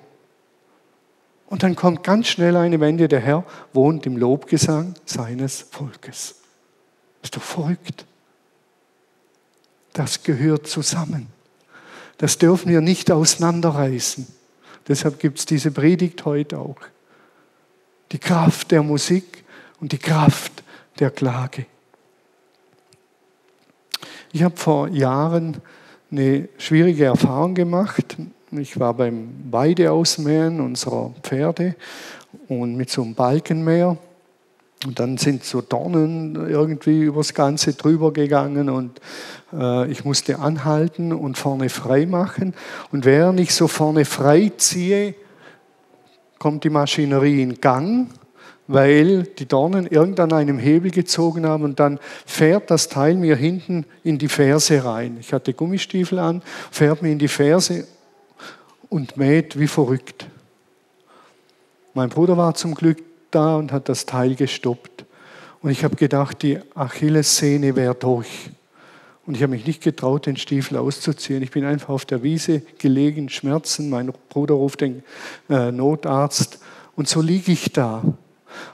Und 1.47 1.61
dann 1.61 1.75
kommt 1.75 2.03
ganz 2.03 2.27
schnell 2.27 2.57
eine 2.57 2.79
Wende, 2.79 3.07
der 3.07 3.19
Herr 3.19 3.43
wohnt 3.71 4.07
im 4.07 4.17
Lobgesang 4.17 4.95
seines 5.05 5.67
Volkes. 5.69 6.35
Ist 7.21 7.35
doch 7.35 7.43
verrückt. 7.43 8.05
Das 9.93 10.23
gehört 10.23 10.65
zusammen. 10.65 11.27
Das 12.17 12.39
dürfen 12.39 12.71
wir 12.71 12.81
nicht 12.81 13.11
auseinanderreißen. 13.11 14.25
Deshalb 14.87 15.19
gibt 15.19 15.37
es 15.37 15.45
diese 15.45 15.69
Predigt 15.69 16.25
heute 16.25 16.57
auch. 16.57 16.77
Die 18.11 18.17
Kraft 18.17 18.71
der 18.71 18.81
Musik 18.81 19.43
und 19.79 19.91
die 19.91 19.99
Kraft 19.99 20.63
der 20.99 21.11
Klage. 21.11 21.67
Ich 24.35 24.41
habe 24.41 24.57
vor 24.57 24.87
Jahren 24.87 25.57
eine 26.11 26.49
schwierige 26.57 27.05
Erfahrung 27.05 27.53
gemacht. 27.53 28.17
Ich 28.49 28.79
war 28.79 28.95
beim 28.95 29.29
Weideausmähen 29.51 30.59
unserer 30.59 31.13
Pferde 31.21 31.75
und 32.47 32.75
mit 32.75 32.89
so 32.89 33.03
einem 33.03 33.13
Balkenmäher. 33.13 33.95
Und 34.87 34.99
dann 34.99 35.17
sind 35.17 35.43
so 35.43 35.61
Dornen 35.61 36.35
irgendwie 36.49 37.03
übers 37.03 37.35
Ganze 37.35 37.73
drüber 37.73 38.11
gegangen 38.11 38.71
und 38.71 38.99
äh, 39.53 39.91
ich 39.91 40.03
musste 40.03 40.39
anhalten 40.39 41.13
und 41.13 41.37
vorne 41.37 41.69
frei 41.69 42.07
machen. 42.07 42.55
Und 42.91 43.05
während 43.05 43.39
ich 43.39 43.53
so 43.53 43.67
vorne 43.67 44.03
frei 44.03 44.51
ziehe, 44.57 45.13
kommt 46.39 46.63
die 46.63 46.71
Maschinerie 46.71 47.43
in 47.43 47.61
Gang 47.61 48.07
weil 48.67 49.23
die 49.23 49.45
Dornen 49.45 49.87
irgendwann 49.87 50.31
einem 50.31 50.57
Hebel 50.57 50.91
gezogen 50.91 51.45
haben 51.45 51.63
und 51.63 51.79
dann 51.79 51.99
fährt 52.25 52.71
das 52.71 52.87
Teil 52.87 53.15
mir 53.15 53.35
hinten 53.35 53.85
in 54.03 54.17
die 54.17 54.29
Ferse 54.29 54.85
rein. 54.85 55.17
Ich 55.19 55.33
hatte 55.33 55.53
Gummistiefel 55.53 56.19
an, 56.19 56.41
fährt 56.71 57.01
mir 57.01 57.11
in 57.11 57.19
die 57.19 57.27
Ferse 57.27 57.85
und 58.89 59.17
mäht 59.17 59.59
wie 59.59 59.67
verrückt. 59.67 60.27
Mein 61.93 62.09
Bruder 62.09 62.37
war 62.37 62.55
zum 62.55 62.73
Glück 62.73 63.03
da 63.31 63.57
und 63.57 63.71
hat 63.71 63.89
das 63.89 64.05
Teil 64.05 64.35
gestoppt. 64.35 65.05
Und 65.61 65.71
ich 65.71 65.83
habe 65.83 65.95
gedacht, 65.95 66.41
die 66.41 66.59
Achillessehne 66.75 67.75
wäre 67.75 67.95
durch. 67.95 68.49
Und 69.25 69.35
ich 69.35 69.43
habe 69.43 69.51
mich 69.51 69.65
nicht 69.65 69.81
getraut, 69.81 70.25
den 70.25 70.35
Stiefel 70.35 70.77
auszuziehen. 70.77 71.41
Ich 71.41 71.51
bin 71.51 71.63
einfach 71.63 71.89
auf 71.89 72.05
der 72.05 72.23
Wiese 72.23 72.61
gelegen, 72.77 73.29
Schmerzen. 73.29 73.89
Mein 73.89 74.11
Bruder 74.29 74.55
ruft 74.55 74.81
den 74.81 75.03
äh, 75.49 75.71
Notarzt. 75.71 76.59
Und 76.95 77.07
so 77.07 77.21
liege 77.21 77.51
ich 77.51 77.71
da. 77.71 78.03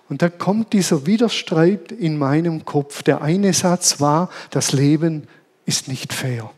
Und 0.10 0.22
da 0.22 0.30
kommt 0.30 0.74
dieser 0.74 1.06
Widerstreit 1.06 1.92
in 1.92 2.18
meinem 2.18 2.66
Kopf. 2.66 3.04
Der 3.04 3.22
eine 3.22 3.54
Satz 3.54 4.00
war, 4.00 4.30
das 4.52 4.72
Leben 4.72 5.28
ist 5.66 5.88
nicht 5.88 6.14
fair. 6.14 6.52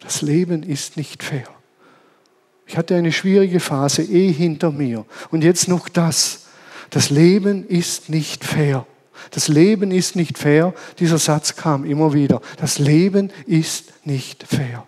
Das 0.00 0.22
Leben 0.22 0.62
ist 0.62 0.96
nicht 0.96 1.22
fair. 1.22 1.48
Ich 2.66 2.76
hatte 2.76 2.94
eine 2.94 3.12
schwierige 3.12 3.60
Phase 3.60 4.02
eh 4.02 4.30
hinter 4.32 4.70
mir. 4.70 5.06
Und 5.30 5.42
jetzt 5.42 5.68
noch 5.68 5.88
das. 5.88 6.46
Das 6.90 7.10
Leben 7.10 7.66
ist 7.66 8.08
nicht 8.08 8.44
fair. 8.44 8.86
Das 9.30 9.48
Leben 9.48 9.90
ist 9.90 10.16
nicht 10.16 10.38
fair. 10.38 10.74
Dieser 10.98 11.18
Satz 11.18 11.56
kam 11.56 11.84
immer 11.84 12.12
wieder. 12.12 12.40
Das 12.58 12.78
Leben 12.78 13.30
ist 13.46 13.92
nicht 14.04 14.44
fair. 14.44 14.86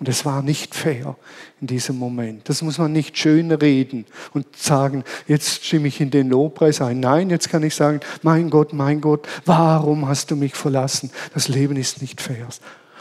Und 0.00 0.08
es 0.08 0.24
war 0.24 0.40
nicht 0.40 0.74
fair 0.74 1.14
in 1.60 1.66
diesem 1.66 1.98
Moment. 1.98 2.48
Das 2.48 2.62
muss 2.62 2.78
man 2.78 2.90
nicht 2.90 3.18
schön 3.18 3.52
reden 3.52 4.06
und 4.32 4.46
sagen, 4.56 5.04
jetzt 5.28 5.66
stimme 5.66 5.88
ich 5.88 6.00
in 6.00 6.10
den 6.10 6.30
Lobpreis 6.30 6.80
ein. 6.80 7.00
Nein, 7.00 7.28
jetzt 7.28 7.50
kann 7.50 7.62
ich 7.62 7.74
sagen, 7.74 8.00
mein 8.22 8.48
Gott, 8.48 8.72
mein 8.72 9.02
Gott, 9.02 9.28
warum 9.44 10.08
hast 10.08 10.30
du 10.30 10.36
mich 10.36 10.54
verlassen? 10.54 11.10
Das 11.34 11.48
Leben 11.48 11.76
ist 11.76 12.00
nicht 12.00 12.22
fair. 12.22 12.48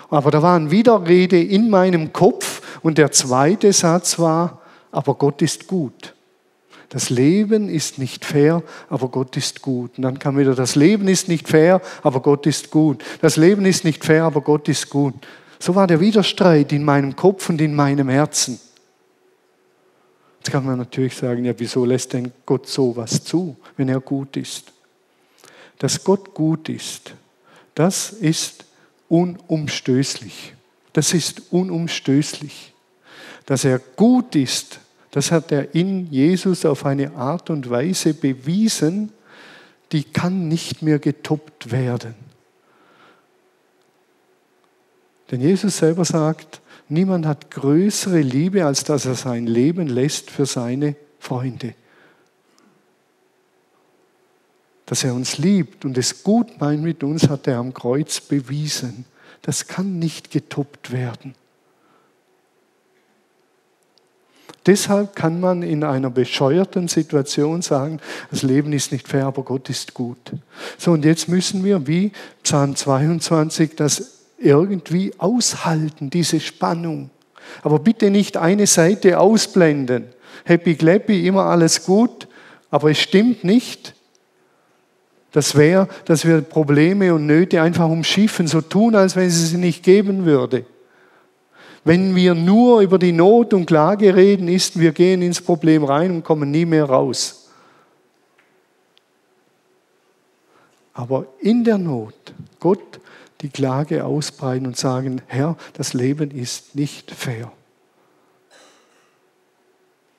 Aber 0.09 0.29
da 0.29 0.41
war 0.41 0.57
eine 0.57 0.71
Widerrede 0.71 1.41
in 1.41 1.69
meinem 1.69 2.11
Kopf 2.11 2.61
und 2.81 2.97
der 2.97 3.13
zweite 3.13 3.71
Satz 3.71 4.19
war, 4.19 4.61
aber 4.91 5.15
Gott 5.15 5.41
ist 5.41 5.67
gut. 5.67 6.13
Das 6.89 7.09
Leben 7.09 7.69
ist 7.69 7.97
nicht 7.97 8.25
fair, 8.25 8.61
aber 8.89 9.07
Gott 9.07 9.37
ist 9.37 9.61
gut. 9.61 9.91
Und 9.97 10.03
dann 10.03 10.19
kam 10.19 10.37
wieder, 10.37 10.53
das 10.53 10.75
Leben 10.75 11.07
ist 11.07 11.29
nicht 11.29 11.47
fair, 11.47 11.81
aber 12.03 12.19
Gott 12.19 12.45
ist 12.45 12.71
gut. 12.71 13.05
Das 13.21 13.37
Leben 13.37 13.65
ist 13.65 13.85
nicht 13.85 14.03
fair, 14.03 14.23
aber 14.23 14.41
Gott 14.41 14.67
ist 14.67 14.89
gut. 14.89 15.13
So 15.59 15.75
war 15.75 15.87
der 15.87 15.99
Widerstreit 15.99 16.71
in 16.71 16.83
meinem 16.85 17.15
Kopf 17.15 17.49
und 17.49 17.59
in 17.59 17.75
meinem 17.75 18.07
Herzen. 18.07 18.59
Jetzt 20.39 20.51
kann 20.51 20.65
man 20.65 20.77
natürlich 20.77 21.15
sagen, 21.15 21.43
ja, 21.43 21.53
wieso 21.57 21.83
lässt 21.83 22.13
denn 22.13 22.31
Gott 22.45 22.67
sowas 22.67 23.23
zu, 23.25 23.57
wenn 23.75 23.89
er 23.89 23.99
gut 23.99 24.37
ist? 24.37 24.71
Dass 25.77 26.01
Gott 26.03 26.33
gut 26.33 26.69
ist, 26.69 27.13
das 27.75 28.11
ist 28.11 28.65
unumstößlich. 29.09 30.53
Das 30.93 31.13
ist 31.13 31.41
unumstößlich. 31.51 32.73
Dass 33.45 33.65
er 33.65 33.79
gut 33.79 34.35
ist, 34.35 34.79
das 35.11 35.31
hat 35.31 35.51
er 35.51 35.75
in 35.75 36.09
Jesus 36.11 36.65
auf 36.65 36.85
eine 36.85 37.13
Art 37.15 37.49
und 37.49 37.69
Weise 37.69 38.13
bewiesen, 38.13 39.11
die 39.91 40.03
kann 40.03 40.47
nicht 40.47 40.81
mehr 40.81 40.99
getoppt 40.99 41.71
werden. 41.71 42.28
Denn 45.31 45.41
Jesus 45.41 45.77
selber 45.77 46.05
sagt, 46.05 46.61
niemand 46.87 47.25
hat 47.25 47.51
größere 47.51 48.21
Liebe, 48.21 48.65
als 48.65 48.83
dass 48.83 49.05
er 49.05 49.15
sein 49.15 49.45
Leben 49.45 49.87
lässt 49.87 50.31
für 50.31 50.45
seine 50.45 50.95
Freunde. 51.19 51.75
Dass 54.85 55.03
er 55.03 55.13
uns 55.13 55.37
liebt 55.37 55.85
und 55.85 55.97
es 55.97 56.23
gut 56.23 56.59
meint 56.59 56.81
mit 56.81 57.03
uns, 57.03 57.29
hat 57.29 57.45
er 57.45 57.57
am 57.57 57.73
Kreuz 57.73 58.19
bewiesen. 58.21 59.05
Das 59.43 59.67
kann 59.67 59.99
nicht 59.99 60.31
getoppt 60.31 60.91
werden. 60.91 61.35
Deshalb 64.65 65.15
kann 65.15 65.39
man 65.39 65.63
in 65.63 65.83
einer 65.83 66.09
bescheuerten 66.09 66.87
Situation 66.87 67.61
sagen, 67.61 67.99
das 68.29 68.43
Leben 68.43 68.73
ist 68.73 68.91
nicht 68.91 69.07
fair, 69.07 69.25
aber 69.25 69.43
Gott 69.43 69.69
ist 69.69 69.93
gut. 69.93 70.33
So, 70.77 70.91
und 70.91 71.05
jetzt 71.05 71.29
müssen 71.29 71.63
wir, 71.63 71.87
wie 71.87 72.11
Psalm 72.43 72.75
22, 72.75 73.75
das 73.75 74.18
irgendwie 74.39 75.13
aushalten, 75.17 76.09
diese 76.09 76.39
Spannung. 76.39 77.09
Aber 77.61 77.79
bitte 77.79 78.09
nicht 78.09 78.37
eine 78.37 78.67
Seite 78.67 79.19
ausblenden. 79.19 80.05
Happy 80.45 80.75
clappy, 80.75 81.27
immer 81.27 81.45
alles 81.45 81.85
gut, 81.85 82.27
aber 82.69 82.91
es 82.91 82.99
stimmt 82.99 83.43
nicht. 83.43 83.93
Das 85.31 85.55
wäre, 85.55 85.87
dass 86.05 86.25
wir 86.25 86.41
Probleme 86.41 87.13
und 87.13 87.25
Nöte 87.25 87.61
einfach 87.61 87.87
umschiffen, 87.87 88.47
so 88.47 88.61
tun, 88.61 88.95
als 88.95 89.15
wenn 89.15 89.27
es 89.27 89.49
sie 89.49 89.57
nicht 89.57 89.83
geben 89.83 90.25
würde. 90.25 90.65
Wenn 91.83 92.15
wir 92.15 92.35
nur 92.35 92.81
über 92.81 92.97
die 92.97 93.11
Not 93.11 93.53
und 93.53 93.65
Klage 93.65 94.15
reden, 94.15 94.47
ist, 94.47 94.79
wir 94.79 94.91
gehen 94.91 95.21
ins 95.21 95.41
Problem 95.41 95.83
rein 95.83 96.11
und 96.11 96.23
kommen 96.23 96.51
nie 96.51 96.65
mehr 96.65 96.85
raus. 96.85 97.49
Aber 100.93 101.27
in 101.39 101.63
der 101.63 101.77
Not 101.77 102.33
Gott 102.59 102.99
die 103.41 103.49
Klage 103.49 104.05
ausbreiten 104.05 104.65
und 104.65 104.77
sagen, 104.77 105.21
Herr, 105.27 105.57
das 105.73 105.93
Leben 105.93 106.31
ist 106.31 106.75
nicht 106.75 107.11
fair. 107.11 107.51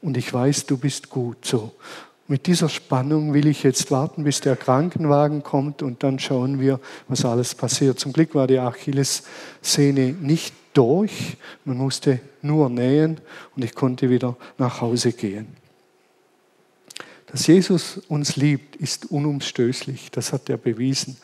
Und 0.03 0.17
ich 0.17 0.33
weiß, 0.33 0.67
du 0.67 0.79
bist 0.79 1.11
gut 1.11 1.45
so. 1.45 1.73
Mit 2.27 2.47
dieser 2.47 2.69
Spannung 2.69 3.35
will 3.35 3.47
ich 3.47 3.65
jetzt 3.65 3.91
warten, 3.91 4.23
bis 4.25 4.41
der 4.41 4.57
Krankenwagen 4.57 5.43
kommt 5.43 5.83
und 5.83 6.03
dann 6.05 6.19
schauen 6.21 6.61
wir, 6.61 6.79
was 7.09 7.25
alles 7.25 7.55
passiert. 7.55 7.99
Zum 7.99 8.12
Glück 8.12 8.35
war 8.35 8.47
die 8.47 8.61
Achillessehne 8.61 10.12
nicht 10.12 10.55
durch, 10.73 11.37
man 11.65 11.77
musste 11.77 12.21
nur 12.41 12.71
nähen 12.71 13.21
und 13.57 13.65
ich 13.65 13.75
konnte 13.75 14.09
wieder 14.11 14.37
nach 14.59 14.81
Hause 14.81 15.12
gehen. 15.12 15.49
Dass 17.27 17.47
Jesus 17.47 17.99
uns 18.09 18.37
liebt, 18.37 18.77
ist 18.77 19.11
unumstößlich, 19.11 20.11
das 20.11 20.33
hat 20.33 20.49
er 20.49 20.57
bewiesen. 20.57 21.17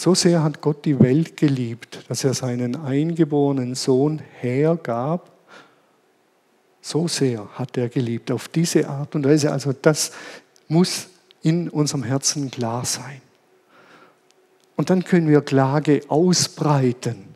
So 0.00 0.14
sehr 0.14 0.44
hat 0.44 0.60
Gott 0.60 0.84
die 0.84 1.00
Welt 1.00 1.36
geliebt, 1.36 2.04
dass 2.06 2.22
er 2.22 2.32
seinen 2.32 2.76
eingeborenen 2.76 3.74
Sohn 3.74 4.22
hergab. 4.40 5.32
So 6.80 7.08
sehr 7.08 7.48
hat 7.54 7.76
er 7.76 7.88
geliebt, 7.88 8.30
auf 8.30 8.46
diese 8.46 8.88
Art 8.88 9.16
und 9.16 9.26
Weise. 9.26 9.50
Also 9.50 9.72
das 9.72 10.12
muss 10.68 11.08
in 11.42 11.68
unserem 11.68 12.04
Herzen 12.04 12.48
klar 12.48 12.84
sein. 12.84 13.20
Und 14.76 14.88
dann 14.88 15.02
können 15.02 15.28
wir 15.28 15.40
Klage 15.40 16.02
ausbreiten, 16.06 17.34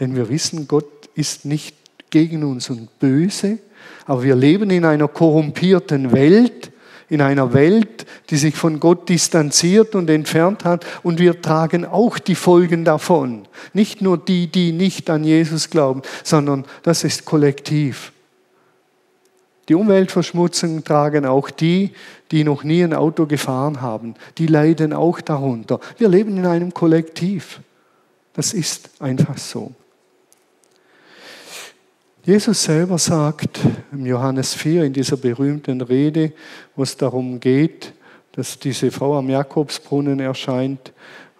denn 0.00 0.16
wir 0.16 0.28
wissen, 0.28 0.66
Gott 0.66 1.08
ist 1.14 1.44
nicht 1.44 1.76
gegen 2.10 2.42
uns 2.42 2.68
und 2.68 2.98
böse, 2.98 3.60
aber 4.06 4.24
wir 4.24 4.34
leben 4.34 4.70
in 4.70 4.84
einer 4.84 5.06
korrumpierten 5.06 6.10
Welt 6.10 6.72
in 7.10 7.20
einer 7.20 7.52
Welt, 7.52 8.06
die 8.30 8.36
sich 8.36 8.56
von 8.56 8.80
Gott 8.80 9.08
distanziert 9.08 9.94
und 9.94 10.08
entfernt 10.08 10.64
hat. 10.64 10.86
Und 11.02 11.18
wir 11.18 11.42
tragen 11.42 11.84
auch 11.84 12.18
die 12.18 12.36
Folgen 12.36 12.84
davon. 12.84 13.46
Nicht 13.74 14.00
nur 14.00 14.16
die, 14.16 14.46
die 14.46 14.72
nicht 14.72 15.10
an 15.10 15.24
Jesus 15.24 15.68
glauben, 15.68 16.02
sondern 16.24 16.64
das 16.82 17.04
ist 17.04 17.26
kollektiv. 17.26 18.12
Die 19.68 19.74
Umweltverschmutzung 19.74 20.82
tragen 20.84 21.26
auch 21.26 21.50
die, 21.50 21.90
die 22.30 22.44
noch 22.44 22.64
nie 22.64 22.82
ein 22.82 22.94
Auto 22.94 23.26
gefahren 23.26 23.80
haben. 23.80 24.14
Die 24.38 24.46
leiden 24.46 24.92
auch 24.92 25.20
darunter. 25.20 25.80
Wir 25.98 26.08
leben 26.08 26.36
in 26.36 26.46
einem 26.46 26.72
Kollektiv. 26.72 27.60
Das 28.32 28.52
ist 28.52 28.90
einfach 29.00 29.36
so. 29.36 29.72
Jesus 32.30 32.62
selber 32.62 32.96
sagt 32.96 33.58
im 33.90 34.06
Johannes 34.06 34.54
4 34.54 34.84
in 34.84 34.92
dieser 34.92 35.16
berühmten 35.16 35.80
Rede, 35.80 36.32
wo 36.76 36.84
es 36.84 36.96
darum 36.96 37.40
geht, 37.40 37.92
dass 38.30 38.56
diese 38.56 38.92
Frau 38.92 39.18
am 39.18 39.28
Jakobsbrunnen 39.28 40.20
erscheint 40.20 40.92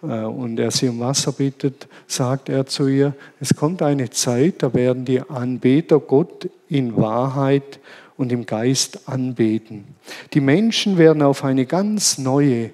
äh, 0.03 0.25
und 0.25 0.59
er 0.59 0.69
sie 0.69 0.89
um 0.89 0.99
Wasser 0.99 1.31
bittet, 1.31 1.87
sagt 2.07 2.49
er 2.49 2.65
zu 2.65 2.89
ihr, 2.89 3.13
es 3.39 3.55
kommt 3.55 3.81
eine 3.81 4.09
Zeit, 4.09 4.55
da 4.63 4.73
werden 4.73 5.05
die 5.05 5.21
Anbeter 5.21 5.97
Gott 6.01 6.49
in 6.67 6.97
Wahrheit 6.97 7.79
und 8.17 8.33
im 8.33 8.45
Geist 8.45 9.07
anbeten. 9.07 9.95
Die 10.33 10.41
Menschen 10.41 10.97
werden 10.97 11.21
auf 11.21 11.45
eine 11.45 11.65
ganz 11.65 12.17
neue, 12.17 12.71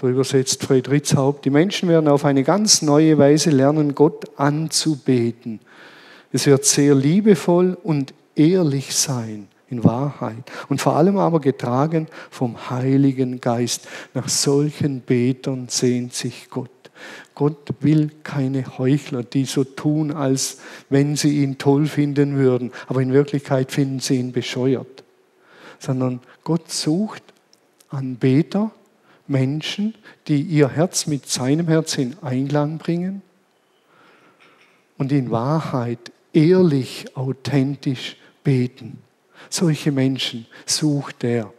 so 0.00 0.08
übersetzt 0.08 0.64
Friedrichs 0.64 1.14
Haupt, 1.14 1.44
die 1.44 1.50
Menschen 1.50 1.88
werden 1.88 2.08
auf 2.08 2.24
eine 2.24 2.42
ganz 2.42 2.82
neue 2.82 3.16
Weise 3.18 3.50
lernen, 3.50 3.94
Gott 3.94 4.36
anzubeten. 4.36 5.60
Es 6.34 6.46
wird 6.46 6.64
sehr 6.64 6.96
liebevoll 6.96 7.78
und 7.84 8.12
ehrlich 8.34 8.96
sein, 8.96 9.46
in 9.70 9.84
Wahrheit. 9.84 10.42
Und 10.68 10.80
vor 10.80 10.96
allem 10.96 11.16
aber 11.16 11.38
getragen 11.38 12.08
vom 12.28 12.70
Heiligen 12.70 13.40
Geist. 13.40 13.86
Nach 14.14 14.28
solchen 14.28 15.00
Betern 15.02 15.68
sehnt 15.68 16.12
sich 16.12 16.50
Gott. 16.50 16.70
Gott 17.36 17.72
will 17.78 18.10
keine 18.24 18.78
Heuchler, 18.78 19.22
die 19.22 19.44
so 19.44 19.62
tun, 19.62 20.10
als 20.10 20.58
wenn 20.90 21.14
sie 21.14 21.40
ihn 21.40 21.56
toll 21.56 21.86
finden 21.86 22.34
würden, 22.34 22.72
aber 22.88 23.00
in 23.00 23.12
Wirklichkeit 23.12 23.70
finden 23.70 24.00
sie 24.00 24.16
ihn 24.16 24.32
bescheuert. 24.32 25.04
Sondern 25.78 26.18
Gott 26.42 26.68
sucht 26.68 27.22
Anbeter, 27.90 28.72
Menschen, 29.28 29.94
die 30.26 30.42
ihr 30.42 30.68
Herz 30.68 31.06
mit 31.06 31.28
seinem 31.28 31.68
Herz 31.68 31.96
in 31.96 32.16
Einklang 32.22 32.78
bringen 32.78 33.22
und 34.98 35.12
in 35.12 35.30
Wahrheit 35.30 36.10
ehrlich, 36.34 37.06
authentisch 37.16 38.16
beten. 38.42 38.98
Solche 39.48 39.92
Menschen 39.92 40.46
sucht 40.66 41.24
er. 41.24 41.52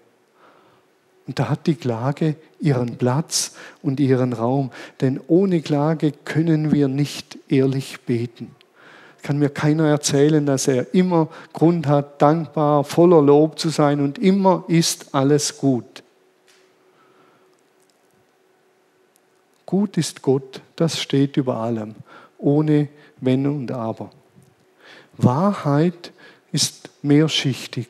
Und 1.27 1.39
da 1.39 1.49
hat 1.49 1.65
die 1.65 1.75
Klage 1.75 2.35
ihren 2.59 2.97
Platz 2.97 3.55
und 3.81 3.99
ihren 3.99 4.33
Raum. 4.33 4.71
Denn 5.01 5.19
ohne 5.27 5.61
Klage 5.61 6.11
können 6.11 6.71
wir 6.71 6.87
nicht 6.87 7.39
ehrlich 7.49 8.01
beten. 8.01 8.55
Kann 9.23 9.39
mir 9.39 9.49
keiner 9.49 9.87
erzählen, 9.87 10.45
dass 10.45 10.67
er 10.67 10.93
immer 10.93 11.29
Grund 11.51 11.87
hat, 11.87 12.21
dankbar, 12.21 12.83
voller 12.83 13.23
Lob 13.23 13.57
zu 13.57 13.69
sein 13.69 13.99
und 14.01 14.19
immer 14.19 14.65
ist 14.67 15.15
alles 15.15 15.57
gut. 15.57 16.03
Gut 19.65 19.97
ist 19.97 20.21
Gott, 20.21 20.61
das 20.75 20.99
steht 20.99 21.37
über 21.37 21.57
allem, 21.57 21.95
ohne 22.37 22.87
Wenn 23.19 23.47
und 23.47 23.71
Aber. 23.71 24.11
Wahrheit 25.17 26.11
ist 26.51 26.89
mehrschichtig. 27.01 27.87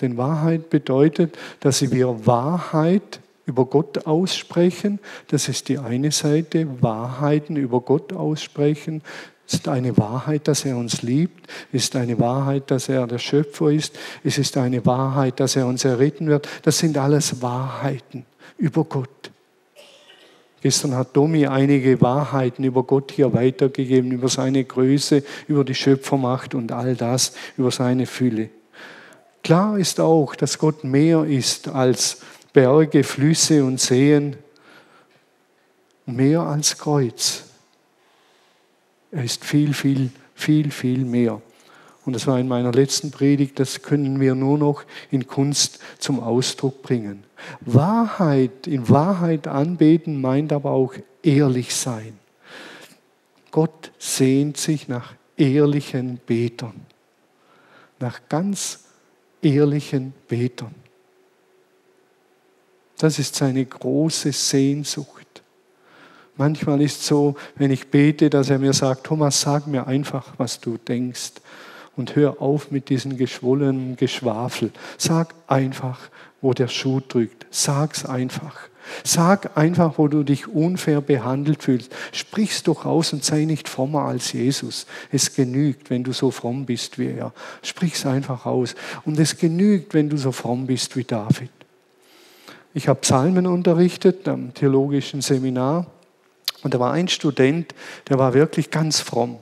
Denn 0.00 0.16
Wahrheit 0.16 0.70
bedeutet, 0.70 1.36
dass 1.60 1.90
wir 1.90 2.26
Wahrheit 2.26 3.20
über 3.46 3.66
Gott 3.66 4.06
aussprechen. 4.06 4.98
Das 5.28 5.48
ist 5.48 5.68
die 5.68 5.78
eine 5.78 6.10
Seite. 6.10 6.66
Wahrheiten 6.82 7.56
über 7.56 7.80
Gott 7.80 8.12
aussprechen. 8.12 9.02
Ist 9.46 9.68
eine 9.68 9.96
Wahrheit, 9.98 10.48
dass 10.48 10.64
er 10.64 10.76
uns 10.76 11.02
liebt. 11.02 11.46
Ist 11.70 11.96
eine 11.96 12.18
Wahrheit, 12.18 12.70
dass 12.70 12.88
er 12.88 13.06
der 13.06 13.18
Schöpfer 13.18 13.70
ist. 13.70 13.98
Es 14.22 14.38
ist 14.38 14.56
eine 14.56 14.84
Wahrheit, 14.86 15.38
dass 15.38 15.56
er 15.56 15.66
uns 15.66 15.84
erretten 15.84 16.28
wird. 16.28 16.48
Das 16.62 16.78
sind 16.78 16.96
alles 16.96 17.42
Wahrheiten 17.42 18.24
über 18.56 18.84
Gott. 18.84 19.10
Gestern 20.64 20.94
hat 20.94 21.14
Domi 21.14 21.46
einige 21.46 22.00
Wahrheiten 22.00 22.64
über 22.64 22.84
Gott 22.84 23.12
hier 23.12 23.34
weitergegeben, 23.34 24.12
über 24.12 24.30
seine 24.30 24.64
Größe, 24.64 25.22
über 25.46 25.62
die 25.62 25.74
Schöpfermacht 25.74 26.54
und 26.54 26.72
all 26.72 26.96
das, 26.96 27.34
über 27.58 27.70
seine 27.70 28.06
Fülle. 28.06 28.48
Klar 29.42 29.78
ist 29.78 30.00
auch, 30.00 30.34
dass 30.34 30.56
Gott 30.56 30.82
mehr 30.82 31.24
ist 31.24 31.68
als 31.68 32.22
Berge, 32.54 33.04
Flüsse 33.04 33.62
und 33.62 33.78
Seen, 33.78 34.36
mehr 36.06 36.40
als 36.40 36.78
Kreuz. 36.78 37.44
Er 39.10 39.22
ist 39.22 39.44
viel, 39.44 39.74
viel, 39.74 40.08
viel, 40.34 40.70
viel 40.70 41.04
mehr. 41.04 41.42
Und 42.04 42.12
das 42.12 42.26
war 42.26 42.38
in 42.38 42.48
meiner 42.48 42.72
letzten 42.72 43.10
Predigt, 43.10 43.58
das 43.58 43.82
können 43.82 44.20
wir 44.20 44.34
nur 44.34 44.58
noch 44.58 44.84
in 45.10 45.26
Kunst 45.26 45.78
zum 45.98 46.20
Ausdruck 46.20 46.82
bringen. 46.82 47.24
Wahrheit, 47.60 48.66
in 48.66 48.88
Wahrheit 48.88 49.46
anbeten 49.46 50.20
meint 50.20 50.52
aber 50.52 50.70
auch 50.70 50.94
ehrlich 51.22 51.74
sein. 51.74 52.18
Gott 53.50 53.92
sehnt 53.98 54.56
sich 54.58 54.88
nach 54.88 55.14
ehrlichen 55.36 56.20
Betern, 56.26 56.86
nach 58.00 58.20
ganz 58.28 58.84
ehrlichen 59.40 60.12
Betern. 60.28 60.74
Das 62.98 63.18
ist 63.18 63.34
seine 63.34 63.64
große 63.64 64.32
Sehnsucht. 64.32 65.42
Manchmal 66.36 66.80
ist 66.82 67.00
es 67.00 67.06
so, 67.06 67.36
wenn 67.56 67.70
ich 67.70 67.88
bete, 67.88 68.28
dass 68.28 68.50
er 68.50 68.58
mir 68.58 68.72
sagt, 68.72 69.04
Thomas, 69.04 69.40
sag 69.40 69.66
mir 69.66 69.86
einfach, 69.86 70.32
was 70.36 70.60
du 70.60 70.76
denkst 70.76 71.34
und 71.96 72.16
hör 72.16 72.40
auf 72.40 72.70
mit 72.70 72.88
diesem 72.88 73.16
geschwollenen 73.16 73.96
Geschwafel. 73.96 74.70
Sag 74.98 75.34
einfach, 75.46 75.98
wo 76.40 76.52
der 76.52 76.68
Schuh 76.68 77.00
drückt. 77.06 77.46
Sag's 77.50 78.04
einfach. 78.04 78.58
Sag 79.02 79.56
einfach, 79.56 79.96
wo 79.96 80.08
du 80.08 80.24
dich 80.24 80.46
unfair 80.46 81.00
behandelt 81.00 81.62
fühlst. 81.62 81.90
Sprich's 82.12 82.62
doch 82.62 82.84
aus 82.84 83.12
und 83.12 83.24
sei 83.24 83.44
nicht 83.44 83.68
frommer 83.68 84.02
als 84.02 84.32
Jesus. 84.32 84.86
Es 85.10 85.34
genügt, 85.34 85.88
wenn 85.88 86.04
du 86.04 86.12
so 86.12 86.30
fromm 86.30 86.66
bist 86.66 86.98
wie 86.98 87.08
er. 87.08 87.32
Sprich's 87.62 88.04
einfach 88.04 88.44
aus. 88.44 88.74
Und 89.04 89.18
es 89.18 89.38
genügt, 89.38 89.94
wenn 89.94 90.10
du 90.10 90.16
so 90.16 90.32
fromm 90.32 90.66
bist 90.66 90.96
wie 90.96 91.04
David. 91.04 91.50
Ich 92.74 92.88
habe 92.88 93.00
Psalmen 93.00 93.46
unterrichtet 93.46 94.28
am 94.28 94.52
theologischen 94.52 95.22
Seminar 95.22 95.86
und 96.64 96.74
da 96.74 96.80
war 96.80 96.92
ein 96.92 97.08
Student, 97.08 97.74
der 98.08 98.18
war 98.18 98.34
wirklich 98.34 98.70
ganz 98.70 99.00
fromm. 99.00 99.38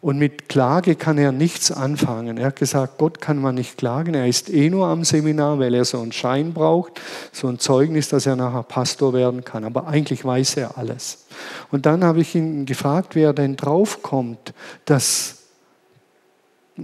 Und 0.00 0.18
mit 0.18 0.48
Klage 0.48 0.94
kann 0.94 1.18
er 1.18 1.32
nichts 1.32 1.72
anfangen. 1.72 2.38
Er 2.38 2.46
hat 2.46 2.56
gesagt, 2.56 2.98
Gott 2.98 3.20
kann 3.20 3.38
man 3.38 3.56
nicht 3.56 3.78
klagen. 3.78 4.14
Er 4.14 4.28
ist 4.28 4.48
eh 4.48 4.70
nur 4.70 4.86
am 4.86 5.02
Seminar, 5.02 5.58
weil 5.58 5.74
er 5.74 5.84
so 5.84 6.00
einen 6.00 6.12
Schein 6.12 6.52
braucht, 6.52 7.00
so 7.32 7.48
ein 7.48 7.58
Zeugnis, 7.58 8.08
dass 8.08 8.24
er 8.24 8.36
nachher 8.36 8.62
Pastor 8.62 9.12
werden 9.12 9.44
kann. 9.44 9.64
Aber 9.64 9.88
eigentlich 9.88 10.24
weiß 10.24 10.56
er 10.56 10.78
alles. 10.78 11.26
Und 11.72 11.84
dann 11.84 12.04
habe 12.04 12.20
ich 12.20 12.34
ihn 12.36 12.64
gefragt, 12.64 13.16
wie 13.16 13.22
er 13.22 13.32
denn 13.32 13.56
draufkommt, 13.56 14.54
dass 14.84 15.34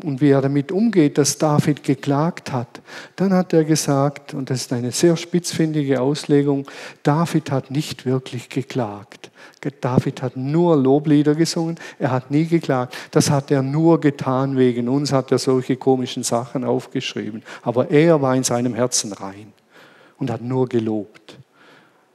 und 0.02 0.20
wie 0.20 0.30
er 0.30 0.40
damit 0.40 0.72
umgeht, 0.72 1.18
dass 1.18 1.38
David 1.38 1.84
geklagt 1.84 2.50
hat. 2.50 2.80
Dann 3.14 3.32
hat 3.32 3.52
er 3.52 3.62
gesagt, 3.62 4.34
und 4.34 4.50
das 4.50 4.62
ist 4.62 4.72
eine 4.72 4.90
sehr 4.90 5.16
spitzfindige 5.16 6.00
Auslegung, 6.00 6.66
David 7.04 7.52
hat 7.52 7.70
nicht 7.70 8.04
wirklich 8.04 8.48
geklagt. 8.48 9.30
David 9.70 10.22
hat 10.22 10.36
nur 10.36 10.76
Loblieder 10.76 11.34
gesungen, 11.34 11.76
er 11.98 12.10
hat 12.10 12.30
nie 12.30 12.46
geklagt. 12.46 12.94
Das 13.10 13.30
hat 13.30 13.50
er 13.50 13.62
nur 13.62 14.00
getan 14.00 14.56
wegen 14.56 14.88
uns, 14.88 15.12
hat 15.12 15.32
er 15.32 15.38
solche 15.38 15.76
komischen 15.76 16.22
Sachen 16.22 16.64
aufgeschrieben. 16.64 17.42
Aber 17.62 17.90
er 17.90 18.22
war 18.22 18.34
in 18.34 18.44
seinem 18.44 18.74
Herzen 18.74 19.12
rein 19.12 19.52
und 20.18 20.30
hat 20.30 20.42
nur 20.42 20.68
gelobt. 20.68 21.38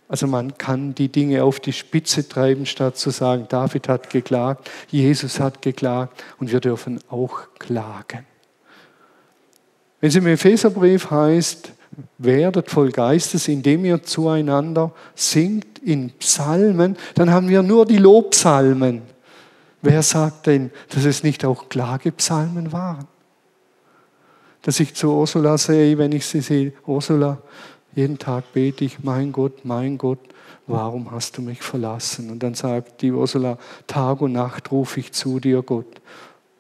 Also 0.07 0.25
man 0.25 0.57
kann 0.57 0.95
die 0.95 1.09
Dinge 1.09 1.43
auf 1.43 1.59
die 1.59 1.71
Spitze 1.71 2.27
treiben, 2.27 2.65
statt 2.65 2.97
zu 2.97 3.11
sagen, 3.11 3.45
David 3.47 3.87
hat 3.87 4.09
geklagt, 4.09 4.69
Jesus 4.87 5.39
hat 5.39 5.61
geklagt 5.61 6.23
und 6.39 6.51
wir 6.51 6.59
dürfen 6.59 6.99
auch 7.09 7.41
klagen. 7.59 8.25
Wenn 9.99 10.09
es 10.09 10.15
im 10.15 10.25
Epheserbrief 10.25 11.11
heißt, 11.11 11.73
werdet 12.17 12.69
voll 12.69 12.91
Geistes, 12.91 13.47
indem 13.47 13.85
ihr 13.85 14.03
zueinander 14.03 14.91
singt 15.15 15.79
in 15.79 16.11
Psalmen, 16.11 16.97
dann 17.15 17.31
haben 17.31 17.49
wir 17.49 17.63
nur 17.63 17.85
die 17.85 17.97
Lobpsalmen. 17.97 19.01
Wer 19.81 20.03
sagt 20.03 20.47
denn, 20.47 20.71
dass 20.89 21.05
es 21.05 21.23
nicht 21.23 21.45
auch 21.45 21.69
Klagepsalmen 21.69 22.71
waren? 22.71 23.07
Dass 24.61 24.79
ich 24.79 24.93
zu 24.93 25.11
Ursula 25.13 25.57
sehe, 25.57 25.97
wenn 25.97 26.11
ich 26.11 26.25
sie 26.25 26.41
sehe, 26.41 26.73
Ursula, 26.85 27.37
jeden 27.95 28.19
Tag 28.19 28.51
bete 28.53 28.83
ich, 28.83 29.03
mein 29.03 29.31
Gott, 29.31 29.63
mein 29.63 29.97
Gott, 29.97 30.19
warum 30.67 31.11
hast 31.11 31.37
du 31.37 31.41
mich 31.41 31.61
verlassen? 31.61 32.29
Und 32.29 32.43
dann 32.43 32.53
sagt 32.53 33.01
die 33.01 33.11
Ursula, 33.11 33.57
Tag 33.87 34.21
und 34.21 34.33
Nacht 34.33 34.71
rufe 34.71 34.99
ich 34.99 35.13
zu 35.13 35.39
dir, 35.39 35.61
Gott. 35.61 36.01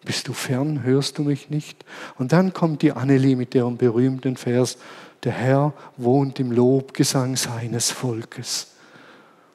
Bist 0.05 0.29
du 0.29 0.33
fern, 0.33 0.83
hörst 0.83 1.17
du 1.17 1.23
mich 1.23 1.49
nicht? 1.49 1.83
Und 2.17 2.31
dann 2.31 2.53
kommt 2.53 2.81
die 2.81 2.93
Annelie 2.93 3.35
mit 3.35 3.53
ihrem 3.53 3.75
berühmten 3.75 4.37
Vers, 4.37 4.77
der 5.23 5.33
Herr 5.33 5.73
wohnt 5.97 6.39
im 6.39 6.51
Lobgesang 6.51 7.35
seines 7.35 7.91
Volkes. 7.91 8.67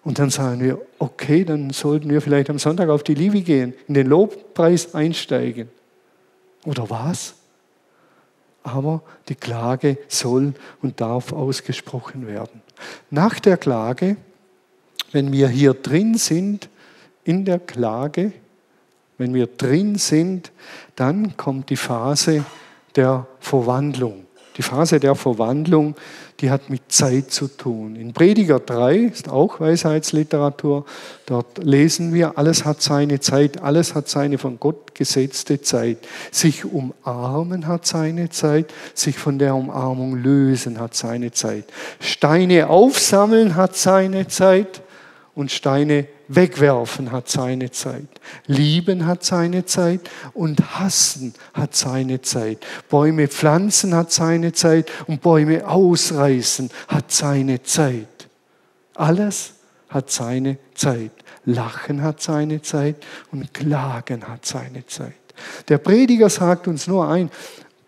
Und 0.03 0.19
dann 0.19 0.29
sagen 0.29 0.61
wir, 0.61 0.81
okay, 0.99 1.45
dann 1.45 1.71
sollten 1.71 2.11
wir 2.11 2.21
vielleicht 2.21 2.51
am 2.51 2.59
Sonntag 2.59 2.91
auf 2.91 3.03
die 3.03 3.15
Liebe 3.15 3.41
gehen, 3.41 3.73
in 3.89 3.95
den 3.95 4.07
Lobpreis 4.07 4.95
einsteigen. 4.95 5.71
Oder 6.67 6.91
was? 6.91 7.35
Aber 8.63 9.03
die 9.29 9.35
Klage 9.35 9.99
soll 10.09 10.55
und 10.83 11.01
darf 11.01 11.33
ausgesprochen 11.33 12.27
werden. 12.27 12.63
Nach 13.11 13.39
der 13.41 13.57
Klage, 13.57 14.17
wenn 15.13 15.33
wir 15.33 15.49
hier 15.49 15.75
drin 15.75 16.17
sind, 16.17 16.69
in 17.25 17.45
der 17.47 17.59
Klage, 17.59 18.33
wenn 19.17 19.33
wir 19.33 19.47
drin 19.47 19.97
sind, 19.97 20.53
dann 20.97 21.37
kommt 21.37 21.71
die 21.71 21.77
Phase 21.77 22.45
der 22.97 23.27
Verwandlung. 23.41 24.24
Die 24.57 24.63
Phase 24.63 25.01
der 25.01 25.17
Verwandlung, 25.17 25.97
die 26.41 26.51
hat 26.51 26.71
mit 26.71 26.83
Zeit 26.89 27.31
zu 27.31 27.49
tun. 27.49 27.97
In 27.97 28.13
Prediger 28.13 28.61
3 28.61 28.97
ist 28.97 29.29
auch 29.29 29.59
Weisheitsliteratur. 29.59 30.85
Dort 31.27 31.59
lesen 31.59 32.15
wir, 32.15 32.39
alles 32.39 32.65
hat 32.65 32.81
seine 32.81 33.19
Zeit, 33.21 33.63
alles 33.63 33.95
hat 33.95 34.09
seine 34.09 34.39
von 34.39 34.61
Gott 34.61 34.95
gesetzte 34.95 35.61
Zeit. 35.61 35.99
Sich 36.31 36.65
umarmen 36.65 37.67
hat 37.67 37.87
seine 37.87 38.31
Zeit, 38.31 38.73
sich 38.95 39.19
von 39.19 39.39
der 39.39 39.55
Umarmung 39.57 40.17
lösen 40.17 40.79
hat 40.79 40.95
seine 40.95 41.33
Zeit. 41.33 41.65
Steine 41.99 42.69
aufsammeln 42.69 43.57
hat 43.57 43.77
seine 43.77 44.29
Zeit 44.29 44.83
und 45.35 45.51
Steine 45.51 46.07
wegwerfen 46.29 47.13
hat 47.13 47.29
seine 47.29 47.71
Zeit. 47.71 48.09
Lieben 48.47 49.07
hat 49.07 49.25
seine 49.25 49.65
Zeit 49.65 50.01
und 50.33 50.79
hassen 50.79 51.35
hat 51.53 51.75
seine 51.75 52.23
Zeit. 52.23 52.59
Bäume 52.89 53.29
pflanzen 53.29 53.95
hat 53.95 54.13
seine 54.13 54.53
Zeit 54.53 54.91
und 55.07 55.23
Bäume 55.23 55.67
ausreißen 55.67 56.71
hat 56.89 57.13
seine 57.13 57.63
Zeit. 57.63 58.29
Alles 58.95 59.55
hat 59.89 60.11
seine 60.11 60.59
Zeit. 60.75 61.13
Lachen 61.45 62.03
hat 62.03 62.23
seine 62.23 62.63
Zeit 62.63 62.97
und 63.31 63.53
Klagen 63.53 64.27
hat 64.27 64.47
seine 64.47 64.87
Zeit. 64.87 65.15
Der 65.69 65.79
Prediger 65.79 66.31
sagt 66.31 66.69
uns 66.69 66.87
nur 66.87 67.09
ein, 67.09 67.31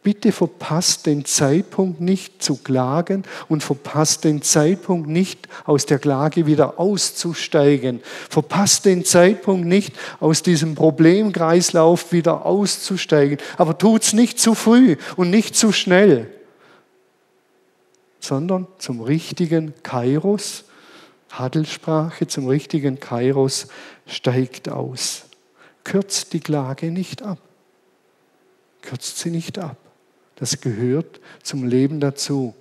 Bitte 0.06 0.30
verpasst 0.30 1.06
den 1.06 1.24
Zeitpunkt 1.24 2.00
nicht 2.00 2.40
zu 2.40 2.58
klagen 2.58 3.24
und 3.48 3.64
verpasst 3.64 4.22
den 4.22 4.40
Zeitpunkt 4.40 5.08
nicht 5.08 5.48
aus 5.64 5.84
der 5.84 5.98
Klage 5.98 6.46
wieder 6.46 6.78
auszusteigen. 6.78 8.00
Verpasst 8.30 8.84
den 8.84 9.04
Zeitpunkt 9.04 9.66
nicht 9.66 9.96
aus 10.20 10.44
diesem 10.44 10.76
Problemkreislauf 10.76 12.12
wieder 12.12 12.46
auszusteigen. 12.46 13.38
Aber 13.56 13.78
tut's 13.78 14.12
nicht 14.12 14.38
zu 14.38 14.54
früh 14.54 14.94
und 15.16 15.30
nicht 15.30 15.56
zu 15.56 15.72
schnell, 15.72 16.32
sondern 18.20 18.68
zum 18.78 19.00
richtigen 19.00 19.74
Kairos, 19.82 20.66
Hadelsprache, 21.32 22.28
zum 22.28 22.46
richtigen 22.46 23.00
Kairos 23.00 23.66
steigt 24.06 24.68
aus. 24.68 25.24
Kürzt 25.82 26.32
die 26.32 26.38
Klage 26.38 26.92
nicht 26.92 27.24
ab. 27.24 27.40
Kürzt 28.82 29.18
sie 29.18 29.30
nicht 29.30 29.58
ab. 29.58 29.76
Das 30.36 30.60
gehört 30.60 31.20
zum 31.42 31.66
Leben 31.66 32.00
dazu. 32.00 32.54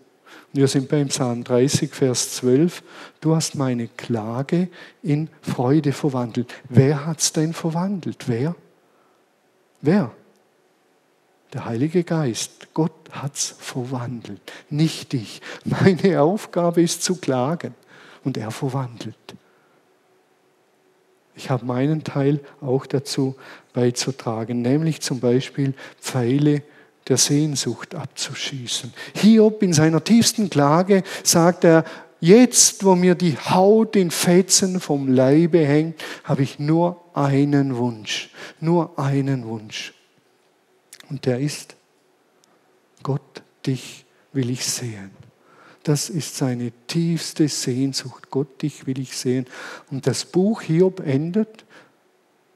Wir 0.54 0.68
sind 0.68 0.88
beim 0.88 1.10
Psalm 1.10 1.44
30, 1.44 1.94
Vers 1.94 2.36
12. 2.36 2.82
Du 3.20 3.36
hast 3.36 3.56
meine 3.56 3.90
Klage 3.90 4.70
in 5.04 5.30
Freude 5.42 5.92
verwandelt. 5.92 6.54
Wer 6.70 7.06
hat 7.06 7.20
es 7.20 7.34
denn 7.34 7.54
verwandelt? 7.54 8.28
Wer? 8.28 8.56
Wer? 9.82 10.12
Der 11.54 11.66
Heilige 11.66 12.04
Geist. 12.04 12.74
Gott 12.74 12.94
hat 13.12 13.36
es 13.36 13.56
verwandelt, 13.60 14.42
nicht 14.70 15.14
ich. 15.14 15.42
Meine 15.64 16.22
Aufgabe 16.22 16.82
ist 16.82 17.04
zu 17.04 17.18
klagen 17.18 17.76
und 18.24 18.38
er 18.38 18.52
verwandelt. 18.52 19.16
Ich 21.36 21.50
habe 21.50 21.66
meinen 21.66 22.06
Teil 22.06 22.40
auch 22.62 22.86
dazu 22.86 23.36
beizutragen, 23.74 24.62
nämlich 24.62 25.02
zum 25.02 25.20
Beispiel 25.20 25.74
Pfeile 26.00 26.64
der 27.08 27.18
Sehnsucht 27.18 27.96
abzuschießen. 27.96 28.94
Hiob 29.16 29.62
in 29.62 29.74
seiner 29.74 30.04
tiefsten 30.04 30.50
Klage 30.50 31.04
sagt 31.24 31.64
er, 31.64 31.86
jetzt 32.20 32.84
wo 32.84 32.96
mir 32.96 33.16
die 33.16 33.38
Haut 33.38 33.96
in 33.96 34.12
Fetzen 34.12 34.80
vom 34.80 35.08
Leibe 35.08 35.66
hängt, 35.66 36.02
habe 36.24 36.44
ich 36.44 36.60
nur 36.60 37.04
einen 37.14 37.78
Wunsch, 37.78 38.32
nur 38.60 38.98
einen 38.98 39.46
Wunsch. 39.46 39.94
Und 41.10 41.26
der 41.26 41.40
ist, 41.40 41.76
Gott, 43.04 43.44
dich 43.66 44.06
will 44.34 44.50
ich 44.50 44.66
sehen. 44.66 45.12
Das 45.84 46.10
ist 46.10 46.36
seine 46.36 46.72
tiefste 46.88 47.48
Sehnsucht. 47.48 48.32
Gott, 48.32 48.64
dich 48.64 48.88
will 48.88 49.00
ich 49.00 49.16
sehen. 49.16 49.46
Und 49.92 50.08
das 50.08 50.26
Buch 50.26 50.64
Hiob 50.64 51.00
endet 51.00 51.65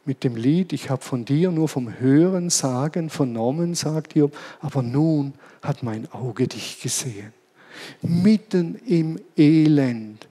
mit 0.09 0.23
dem 0.23 0.35
Lied, 0.35 0.73
ich 0.73 0.89
habe 0.89 1.03
von 1.03 1.23
dir 1.23 1.51
nur 1.51 1.69
vom 1.69 1.99
Hören 1.99 2.49
sagen 2.49 3.11
vernommen, 3.11 3.75
sagt 3.75 4.15
Job, 4.15 4.35
aber 4.59 4.81
nun 4.81 5.35
hat 5.61 5.83
mein 5.83 6.11
Auge 6.11 6.47
dich 6.47 6.81
gesehen. 6.81 7.31
Mitten 8.01 8.79
im 8.87 9.19
Elend 9.37 10.27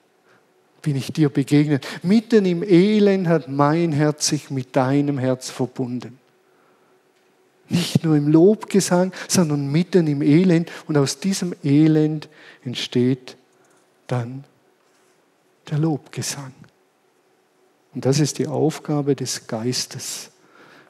bin 0.82 0.96
ich 0.96 1.12
dir 1.12 1.28
begegnet. 1.28 1.86
Mitten 2.02 2.44
im 2.44 2.64
Elend 2.64 3.28
hat 3.28 3.48
mein 3.48 3.92
Herz 3.92 4.26
sich 4.26 4.50
mit 4.50 4.74
deinem 4.74 5.16
Herz 5.16 5.48
verbunden. 5.48 6.18
Nicht 7.68 8.02
nur 8.02 8.16
im 8.16 8.26
Lobgesang, 8.26 9.12
sondern 9.28 9.70
mitten 9.70 10.08
im 10.08 10.22
Elend. 10.22 10.72
Und 10.88 10.98
aus 10.98 11.20
diesem 11.20 11.54
Elend 11.62 12.28
entsteht 12.64 13.36
dann 14.08 14.42
der 15.70 15.78
Lobgesang. 15.78 16.52
Und 17.98 18.06
das 18.06 18.20
ist 18.20 18.38
die 18.38 18.46
Aufgabe 18.46 19.16
des 19.16 19.48
Geistes. 19.48 20.30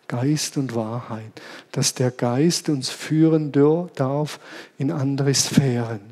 Geist 0.08 0.58
und 0.58 0.74
Wahrheit. 0.74 1.40
Dass 1.72 1.94
der 1.94 2.10
Geist 2.10 2.68
uns 2.68 2.90
führen 2.90 3.50
darf 3.50 4.38
in 4.76 4.92
andere 4.92 5.32
Sphären, 5.32 6.02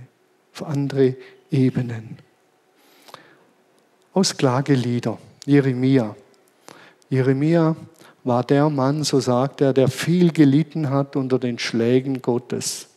auf 0.55 0.67
andere 0.67 1.15
Ebenen. 1.51 2.17
Aus 4.15 4.39
Klagelieder, 4.39 5.19
Jeremia. 5.45 6.17
Jeremia 7.11 7.77
war 8.25 8.43
der 8.43 8.71
Mann, 8.71 9.05
so 9.05 9.21
sagt 9.21 9.61
er, 9.61 9.75
der 9.75 9.89
viel 9.89 10.33
gelitten 10.33 10.89
hat 10.89 11.15
unter 11.15 11.39
den 11.39 11.59
Schlägen 11.59 12.23
Gottes. 12.23 12.89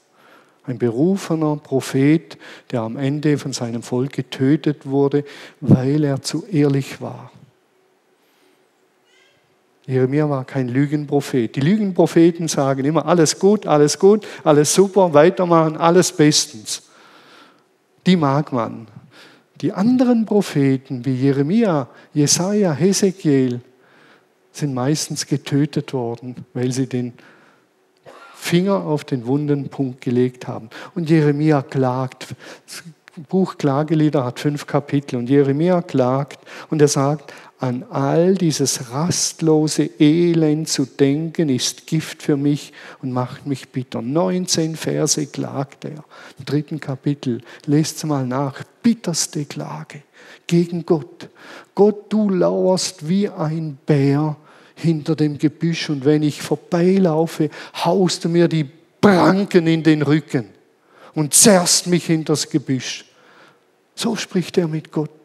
Ein 0.64 0.78
berufener 0.78 1.58
Prophet, 1.58 2.38
der 2.72 2.80
am 2.80 2.96
Ende 2.96 3.38
von 3.38 3.52
seinem 3.52 3.84
Volk 3.84 4.14
getötet 4.14 4.86
wurde, 4.86 5.26
weil 5.60 6.06
er 6.06 6.22
zu 6.22 6.46
ehrlich 6.46 7.02
war. 7.02 7.34
Jeremia 9.90 10.30
war 10.30 10.46
kein 10.46 10.68
Lügenprophet. 10.68 11.56
Die 11.56 11.62
Lügenpropheten 11.62 12.48
sagen 12.48 12.86
immer, 12.86 13.08
alles 13.08 13.40
gut, 13.40 13.66
alles 13.66 13.98
gut, 13.98 14.28
alles 14.44 14.72
super, 14.72 15.16
weitermachen, 15.16 15.78
alles 15.78 16.12
bestens. 16.12 16.84
Die 18.06 18.16
mag 18.16 18.54
man. 18.54 18.88
Die 19.62 19.74
anderen 19.74 20.28
Propheten 20.28 21.06
wie 21.06 21.16
Jeremia, 21.16 21.88
Jesaja, 22.14 22.72
Hesekiel 22.72 23.62
sind 24.52 24.76
meistens 24.76 25.26
getötet 25.26 25.92
worden, 25.92 26.36
weil 26.54 26.72
sie 26.72 26.86
den 26.86 27.14
Finger 28.36 28.84
auf 28.86 29.06
den 29.06 29.26
wunden 29.26 29.70
Punkt 29.70 30.02
gelegt 30.02 30.48
haben. 30.48 30.70
Und 30.94 31.10
Jeremia 31.10 31.64
klagt. 31.64 32.36
Das 32.68 32.84
Buch 33.28 33.58
Klagelieder 33.58 34.24
hat 34.24 34.40
fünf 34.40 34.68
Kapitel 34.68 35.18
und 35.18 35.30
Jeremia 35.30 35.82
klagt 35.82 36.40
und 36.70 36.80
er 36.80 36.88
sagt, 36.88 37.34
an 37.60 37.84
all 37.90 38.36
dieses 38.36 38.92
rastlose 38.92 39.90
Elend 40.00 40.70
zu 40.70 40.86
denken, 40.86 41.50
ist 41.50 41.88
Gift 41.88 42.24
für 42.24 42.38
mich 42.38 42.72
und 43.02 43.12
macht 43.12 43.46
mich 43.46 43.70
bitter. 43.70 44.02
19 44.02 44.78
Verse 44.78 45.26
klagt 45.28 45.84
er. 45.84 46.06
Im 46.38 46.46
dritten 46.46 46.80
Kapitel, 46.80 47.42
lest 47.66 48.06
mal 48.06 48.26
nach, 48.26 48.64
bitterste 48.82 49.46
Klage 49.46 50.04
gegen 50.48 50.86
Gott. 50.86 51.30
Gott, 51.76 52.12
du 52.12 52.30
lauerst 52.30 53.08
wie 53.08 53.28
ein 53.28 53.78
Bär 53.86 54.38
hinter 54.76 55.16
dem 55.16 55.38
Gebüsch 55.38 55.90
und 55.90 56.06
wenn 56.06 56.24
ich 56.24 56.42
vorbeilaufe, 56.42 57.50
haust 57.84 58.24
du 58.24 58.30
mir 58.30 58.48
die 58.48 58.70
Pranken 59.02 59.68
in 59.68 59.84
den 59.84 60.02
Rücken 60.02 60.46
und 61.14 61.34
zerrst 61.34 61.88
mich 61.88 62.06
hinters 62.06 62.50
Gebüsch. 62.50 63.06
So 63.96 64.16
spricht 64.16 64.58
er 64.58 64.70
mit 64.70 64.92
Gott. 64.92 65.19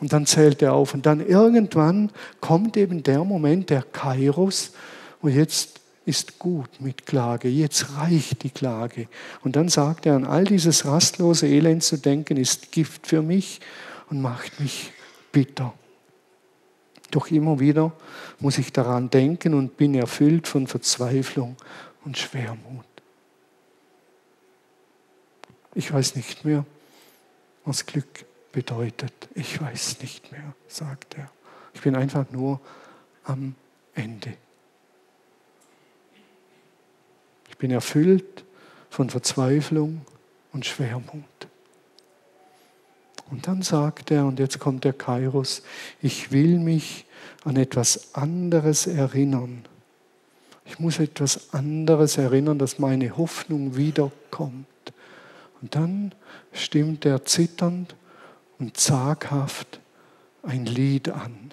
Und 0.00 0.12
dann 0.12 0.26
zählt 0.26 0.62
er 0.62 0.74
auf. 0.74 0.94
Und 0.94 1.06
dann 1.06 1.26
irgendwann 1.26 2.10
kommt 2.40 2.76
eben 2.76 3.02
der 3.02 3.24
Moment, 3.24 3.70
der 3.70 3.82
Kairos, 3.82 4.72
und 5.20 5.34
jetzt 5.34 5.80
ist 6.04 6.38
gut 6.38 6.80
mit 6.80 7.04
Klage, 7.04 7.48
jetzt 7.48 7.96
reicht 7.96 8.42
die 8.42 8.50
Klage. 8.50 9.08
Und 9.42 9.56
dann 9.56 9.68
sagt 9.68 10.06
er, 10.06 10.14
an 10.14 10.24
all 10.24 10.44
dieses 10.44 10.86
rastlose 10.86 11.46
Elend 11.46 11.82
zu 11.82 11.98
denken, 11.98 12.36
ist 12.36 12.72
Gift 12.72 13.06
für 13.06 13.20
mich 13.20 13.60
und 14.08 14.22
macht 14.22 14.58
mich 14.58 14.92
bitter. 15.32 15.74
Doch 17.10 17.30
immer 17.30 17.60
wieder 17.60 17.92
muss 18.38 18.58
ich 18.58 18.72
daran 18.72 19.10
denken 19.10 19.54
und 19.54 19.76
bin 19.76 19.94
erfüllt 19.94 20.46
von 20.46 20.66
Verzweiflung 20.66 21.56
und 22.04 22.16
Schwermut. 22.16 22.86
Ich 25.74 25.92
weiß 25.92 26.16
nicht 26.16 26.44
mehr, 26.44 26.64
was 27.64 27.84
Glück 27.84 28.24
bedeutet. 28.58 29.12
Ich 29.36 29.60
weiß 29.60 30.02
nicht 30.02 30.32
mehr, 30.32 30.52
sagt 30.66 31.16
er. 31.16 31.30
Ich 31.74 31.80
bin 31.80 31.94
einfach 31.94 32.28
nur 32.32 32.60
am 33.22 33.54
Ende. 33.94 34.34
Ich 37.50 37.56
bin 37.56 37.70
erfüllt 37.70 38.44
von 38.90 39.10
Verzweiflung 39.10 40.00
und 40.52 40.66
Schwermut. 40.66 41.22
Und 43.30 43.46
dann 43.46 43.62
sagt 43.62 44.10
er, 44.10 44.26
und 44.26 44.40
jetzt 44.40 44.58
kommt 44.58 44.82
der 44.82 44.92
Kairos, 44.92 45.62
ich 46.02 46.32
will 46.32 46.58
mich 46.58 47.04
an 47.44 47.54
etwas 47.54 48.16
anderes 48.16 48.88
erinnern. 48.88 49.66
Ich 50.64 50.80
muss 50.80 50.98
etwas 50.98 51.54
anderes 51.54 52.18
erinnern, 52.18 52.58
dass 52.58 52.80
meine 52.80 53.16
Hoffnung 53.16 53.76
wiederkommt. 53.76 54.66
Und 55.62 55.76
dann 55.76 56.12
stimmt 56.52 57.04
er 57.04 57.24
zitternd 57.24 57.94
und 58.58 58.76
zaghaft 58.76 59.80
ein 60.42 60.66
Lied 60.66 61.08
an. 61.08 61.52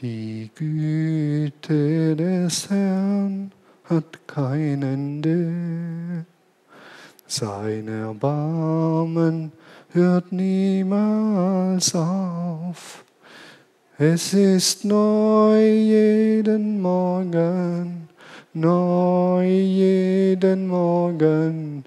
Die 0.00 0.50
Güte 0.54 2.14
des 2.14 2.70
Herrn 2.70 3.52
hat 3.84 4.26
kein 4.26 4.82
Ende. 4.82 6.24
Sein 7.26 7.88
Erbarmen 7.88 9.52
hört 9.90 10.32
niemals 10.32 11.94
auf. 11.94 13.04
Es 13.98 14.32
ist 14.32 14.84
neu 14.84 15.60
jeden 15.60 16.80
Morgen, 16.80 18.08
neu 18.52 19.44
jeden 19.44 20.68
Morgen. 20.68 21.84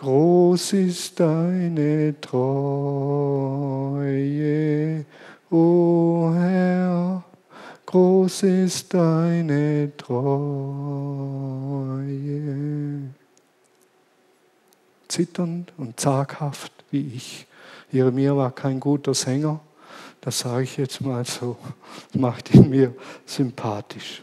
Groß 0.00 0.72
ist 0.72 1.20
deine 1.20 2.18
Treue, 2.22 2.64
o 5.50 6.32
Herr, 6.34 7.22
groß 7.84 8.44
ist 8.44 8.94
deine 8.94 9.92
Treue. 9.98 10.30
Zitternd 15.06 15.70
und 15.76 16.00
zaghaft 16.00 16.72
wie 16.90 17.12
ich. 17.14 17.46
Jeremia 17.92 18.34
war 18.34 18.52
kein 18.52 18.80
guter 18.80 19.12
Sänger, 19.12 19.60
das 20.22 20.38
sage 20.38 20.62
ich 20.62 20.78
jetzt 20.78 21.02
mal 21.02 21.26
so, 21.26 21.58
macht 22.14 22.54
ihn 22.54 22.70
mir 22.70 22.94
sympathisch. 23.26 24.22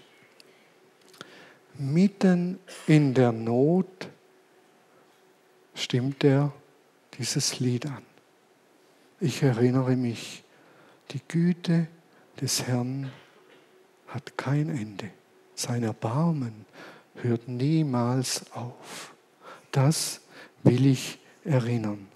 Mitten 1.77 2.57
in 2.87 3.13
der 3.13 3.31
Not 3.31 4.07
stimmt 5.77 6.23
er 6.23 6.51
dieses 7.17 7.59
Lied 7.59 7.85
an. 7.85 8.03
Ich 9.19 9.43
erinnere 9.43 9.95
mich, 9.95 10.43
die 11.11 11.21
Güte 11.27 11.87
des 12.41 12.63
Herrn 12.67 13.11
hat 14.07 14.37
kein 14.37 14.69
Ende. 14.69 15.09
Sein 15.55 15.83
Erbarmen 15.83 16.65
hört 17.15 17.47
niemals 17.47 18.51
auf. 18.53 19.13
Das 19.71 20.21
will 20.63 20.85
ich 20.85 21.19
erinnern. 21.43 22.07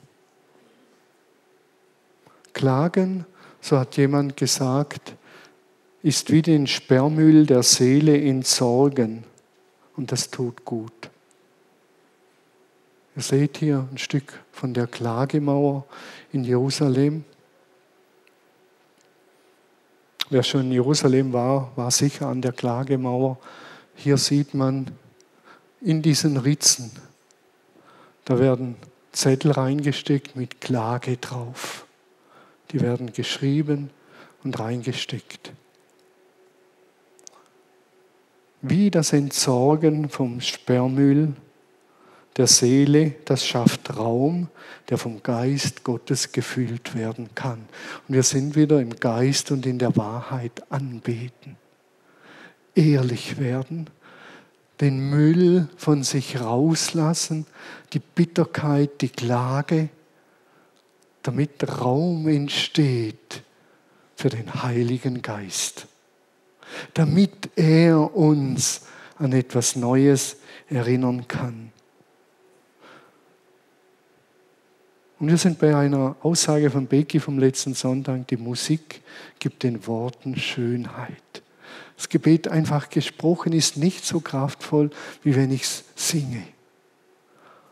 Klagen, 2.53 3.25
so 3.61 3.79
hat 3.79 3.97
jemand 3.97 4.37
gesagt, 4.37 5.15
ist 6.03 6.31
wie 6.31 6.41
den 6.41 6.67
Sperrmüll 6.67 7.45
der 7.45 7.63
Seele 7.63 8.17
in 8.17 8.41
Sorgen 8.41 9.23
und 9.95 10.11
das 10.11 10.31
tut 10.31 10.65
gut. 10.65 11.10
Ihr 13.15 13.21
seht 13.21 13.57
hier 13.57 13.87
ein 13.91 13.97
Stück 13.97 14.39
von 14.51 14.73
der 14.73 14.87
Klagemauer 14.87 15.85
in 16.31 16.43
Jerusalem. 16.43 17.25
Wer 20.29 20.43
schon 20.43 20.61
in 20.61 20.71
Jerusalem 20.71 21.33
war, 21.33 21.71
war 21.75 21.91
sicher 21.91 22.27
an 22.27 22.41
der 22.41 22.53
Klagemauer. 22.53 23.37
Hier 23.95 24.17
sieht 24.17 24.53
man 24.53 24.91
in 25.81 26.01
diesen 26.01 26.37
Ritzen, 26.37 26.91
da 28.23 28.39
werden 28.39 28.75
Zettel 29.11 29.51
reingesteckt 29.51 30.35
mit 30.35 30.61
Klage 30.61 31.17
drauf. 31.17 31.85
Die 32.71 32.79
werden 32.79 33.11
geschrieben 33.11 33.89
und 34.43 34.57
reingesteckt. 34.57 35.51
Wie 38.61 38.91
das 38.91 39.11
Entsorgen 39.11 40.07
vom 40.07 40.39
Sperrmüll 40.39 41.33
der 42.41 42.47
Seele, 42.47 43.13
das 43.25 43.45
schafft 43.45 43.95
Raum, 43.95 44.47
der 44.89 44.97
vom 44.97 45.21
Geist 45.21 45.83
Gottes 45.83 46.31
gefüllt 46.31 46.95
werden 46.95 47.29
kann. 47.35 47.59
Und 48.07 48.15
wir 48.15 48.23
sind 48.23 48.55
wieder 48.55 48.81
im 48.81 48.95
Geist 48.95 49.51
und 49.51 49.67
in 49.67 49.77
der 49.77 49.95
Wahrheit 49.95 50.63
anbeten. 50.71 51.55
Ehrlich 52.73 53.37
werden, 53.37 53.91
den 54.79 55.11
Müll 55.11 55.69
von 55.77 56.01
sich 56.01 56.41
rauslassen, 56.41 57.45
die 57.93 57.99
Bitterkeit, 57.99 59.01
die 59.01 59.09
Klage, 59.09 59.89
damit 61.21 61.79
Raum 61.79 62.27
entsteht 62.27 63.43
für 64.15 64.29
den 64.29 64.63
Heiligen 64.63 65.21
Geist, 65.21 65.85
damit 66.95 67.51
er 67.55 68.15
uns 68.15 68.87
an 69.19 69.31
etwas 69.31 69.75
Neues 69.75 70.37
erinnern 70.67 71.27
kann. 71.27 71.71
Und 75.21 75.27
wir 75.27 75.37
sind 75.37 75.59
bei 75.59 75.75
einer 75.75 76.15
Aussage 76.23 76.71
von 76.71 76.87
Becky 76.87 77.19
vom 77.19 77.37
letzten 77.37 77.75
Sonntag, 77.75 78.27
die 78.29 78.37
Musik 78.37 79.01
gibt 79.37 79.61
den 79.61 79.85
Worten 79.85 80.35
Schönheit. 80.35 81.43
Das 81.95 82.09
Gebet 82.09 82.47
einfach 82.47 82.89
gesprochen 82.89 83.53
ist 83.53 83.77
nicht 83.77 84.03
so 84.03 84.19
kraftvoll, 84.19 84.89
wie 85.21 85.35
wenn 85.35 85.51
ich 85.51 85.61
es 85.61 85.83
singe. 85.95 86.41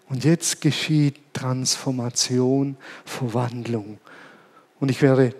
Und 0.09 0.25
jetzt 0.25 0.61
geschieht 0.61 1.15
Transformation, 1.33 2.77
Verwandlung. 3.03 3.97
Und 4.79 4.91
ich 4.91 5.01
werde 5.01 5.33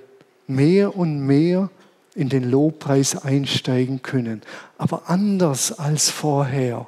mehr 0.48 0.98
und 0.98 1.20
mehr 1.20 1.70
in 2.16 2.28
den 2.28 2.50
Lobpreis 2.50 3.24
einsteigen 3.24 4.02
können, 4.02 4.42
aber 4.80 5.12
anders 5.12 5.78
als 5.78 6.10
vorher. 6.10 6.88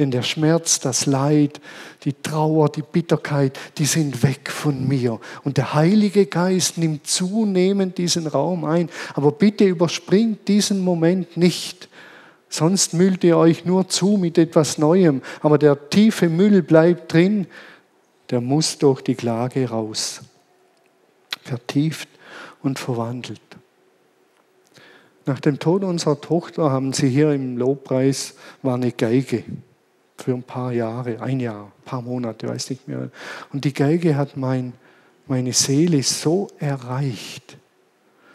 Denn 0.00 0.10
der 0.10 0.22
Schmerz, 0.22 0.80
das 0.80 1.04
Leid, 1.04 1.60
die 2.04 2.14
Trauer, 2.14 2.70
die 2.70 2.80
Bitterkeit, 2.80 3.60
die 3.76 3.84
sind 3.84 4.22
weg 4.22 4.50
von 4.50 4.88
mir. 4.88 5.20
Und 5.44 5.58
der 5.58 5.74
Heilige 5.74 6.24
Geist 6.24 6.78
nimmt 6.78 7.06
zunehmend 7.06 7.98
diesen 7.98 8.26
Raum 8.26 8.64
ein. 8.64 8.88
Aber 9.12 9.30
bitte 9.30 9.66
überspringt 9.66 10.48
diesen 10.48 10.80
Moment 10.80 11.36
nicht. 11.36 11.90
Sonst 12.48 12.94
müllt 12.94 13.24
ihr 13.24 13.36
euch 13.36 13.66
nur 13.66 13.88
zu 13.88 14.16
mit 14.16 14.38
etwas 14.38 14.78
Neuem. 14.78 15.20
Aber 15.42 15.58
der 15.58 15.90
tiefe 15.90 16.30
Müll 16.30 16.62
bleibt 16.62 17.12
drin. 17.12 17.46
Der 18.30 18.40
muss 18.40 18.78
durch 18.78 19.02
die 19.02 19.16
Klage 19.16 19.68
raus. 19.68 20.22
Vertieft 21.42 22.08
und 22.62 22.78
verwandelt. 22.78 23.42
Nach 25.26 25.40
dem 25.40 25.58
Tod 25.58 25.84
unserer 25.84 26.18
Tochter 26.18 26.70
haben 26.70 26.94
sie 26.94 27.10
hier 27.10 27.32
im 27.32 27.58
Lobpreis 27.58 28.34
war 28.62 28.76
eine 28.76 28.92
Geige 28.92 29.44
für 30.22 30.34
ein 30.34 30.42
paar 30.42 30.72
Jahre, 30.72 31.20
ein 31.20 31.40
Jahr, 31.40 31.66
ein 31.66 31.84
paar 31.84 32.02
Monate, 32.02 32.48
weiß 32.48 32.70
nicht 32.70 32.88
mehr. 32.88 33.10
Und 33.52 33.64
die 33.64 33.72
Geige 33.72 34.16
hat 34.16 34.36
mein, 34.36 34.72
meine 35.26 35.52
Seele 35.52 36.02
so 36.02 36.48
erreicht, 36.58 37.56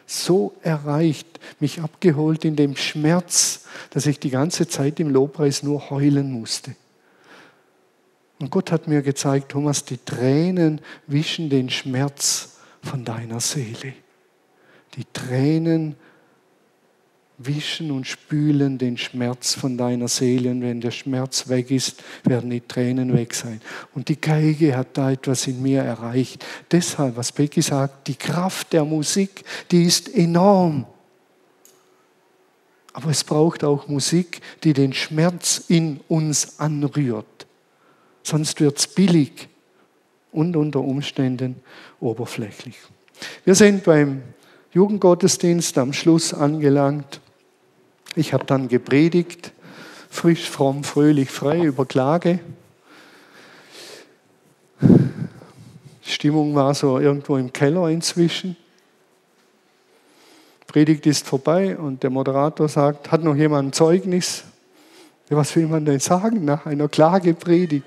so 0.05 0.55
erreicht, 0.61 1.39
mich 1.59 1.81
abgeholt 1.81 2.45
in 2.45 2.55
dem 2.55 2.75
Schmerz, 2.75 3.65
dass 3.89 4.05
ich 4.05 4.19
die 4.19 4.29
ganze 4.29 4.67
Zeit 4.67 4.99
im 4.99 5.09
Lobpreis 5.09 5.63
nur 5.63 5.89
heulen 5.89 6.31
musste. 6.31 6.75
Und 8.39 8.51
Gott 8.51 8.71
hat 8.71 8.87
mir 8.87 9.01
gezeigt, 9.01 9.49
Thomas, 9.49 9.85
die 9.85 9.97
Tränen 9.97 10.81
wischen 11.07 11.49
den 11.49 11.69
Schmerz 11.69 12.57
von 12.81 13.05
deiner 13.05 13.39
Seele. 13.39 13.93
Die 14.95 15.05
Tränen 15.13 15.95
wischen 17.37 17.91
und 17.91 18.07
spülen 18.07 18.77
den 18.77 18.97
Schmerz 18.97 19.53
von 19.53 19.77
deiner 19.77 20.07
Seele. 20.07 20.51
Und 20.51 20.61
wenn 20.61 20.81
der 20.81 20.91
Schmerz 20.91 21.49
weg 21.49 21.71
ist, 21.71 22.03
werden 22.23 22.49
die 22.49 22.61
Tränen 22.61 23.13
weg 23.13 23.33
sein. 23.33 23.61
Und 23.93 24.09
die 24.09 24.19
Geige 24.19 24.75
hat 24.77 24.97
da 24.97 25.11
etwas 25.11 25.47
in 25.47 25.61
mir 25.61 25.81
erreicht. 25.81 26.45
Deshalb, 26.71 27.17
was 27.17 27.31
Becky 27.31 27.61
sagt, 27.61 28.07
die 28.07 28.15
Kraft 28.15 28.73
der 28.73 28.85
Musik, 28.85 29.43
die 29.71 29.83
ist 29.83 30.13
enorm. 30.13 30.85
Aber 32.93 33.09
es 33.09 33.25
braucht 33.25 33.63
auch 33.65 33.87
Musik, 33.89 34.39
die 34.63 34.71
den 34.71 34.93
Schmerz 34.93 35.65
in 35.67 35.99
uns 36.07 36.59
anrührt. 36.59 37.45
Sonst 38.23 38.61
wird 38.61 38.79
es 38.79 38.87
billig 38.87 39.49
und 40.31 40.55
unter 40.55 40.79
Umständen 40.79 41.57
oberflächlich. 41.99 42.77
Wir 43.43 43.55
sind 43.55 43.83
beim 43.83 44.23
Jugendgottesdienst 44.71 45.77
am 45.77 45.93
Schluss 45.93 46.33
angelangt. 46.33 47.21
Ich 48.15 48.33
habe 48.33 48.45
dann 48.45 48.69
gepredigt, 48.69 49.51
frisch, 50.09 50.49
fromm, 50.49 50.83
fröhlich, 50.83 51.29
frei 51.29 51.61
über 51.61 51.85
Klage. 51.85 52.39
Die 54.79 56.11
Stimmung 56.11 56.55
war 56.55 56.73
so 56.73 56.99
irgendwo 56.99 57.35
im 57.35 57.51
Keller 57.51 57.89
inzwischen. 57.89 58.55
Predigt 60.67 61.05
ist 61.05 61.27
vorbei 61.27 61.77
und 61.77 62.03
der 62.03 62.09
Moderator 62.09 62.69
sagt, 62.69 63.11
hat 63.11 63.23
noch 63.23 63.35
jemand 63.35 63.69
ein 63.69 63.73
Zeugnis? 63.73 64.43
Was 65.29 65.55
will 65.55 65.67
man 65.67 65.85
denn 65.85 65.99
sagen 65.99 66.45
nach 66.45 66.65
einer 66.65 66.87
Klagepredigt? 66.87 67.85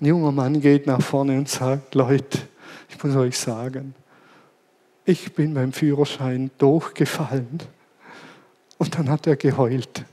Ein 0.00 0.06
junger 0.06 0.32
Mann 0.32 0.60
geht 0.60 0.86
nach 0.86 1.02
vorne 1.02 1.36
und 1.36 1.48
sagt, 1.48 1.94
Leute, 1.94 2.38
ich 2.88 3.02
muss 3.02 3.16
euch 3.16 3.38
sagen, 3.38 3.94
ich 5.04 5.34
bin 5.34 5.54
beim 5.54 5.72
Führerschein 5.72 6.50
durchgefallen. 6.58 7.60
Und 8.78 8.98
dann 8.98 9.10
hat 9.10 9.26
er 9.26 9.36
geheult. 9.36 10.04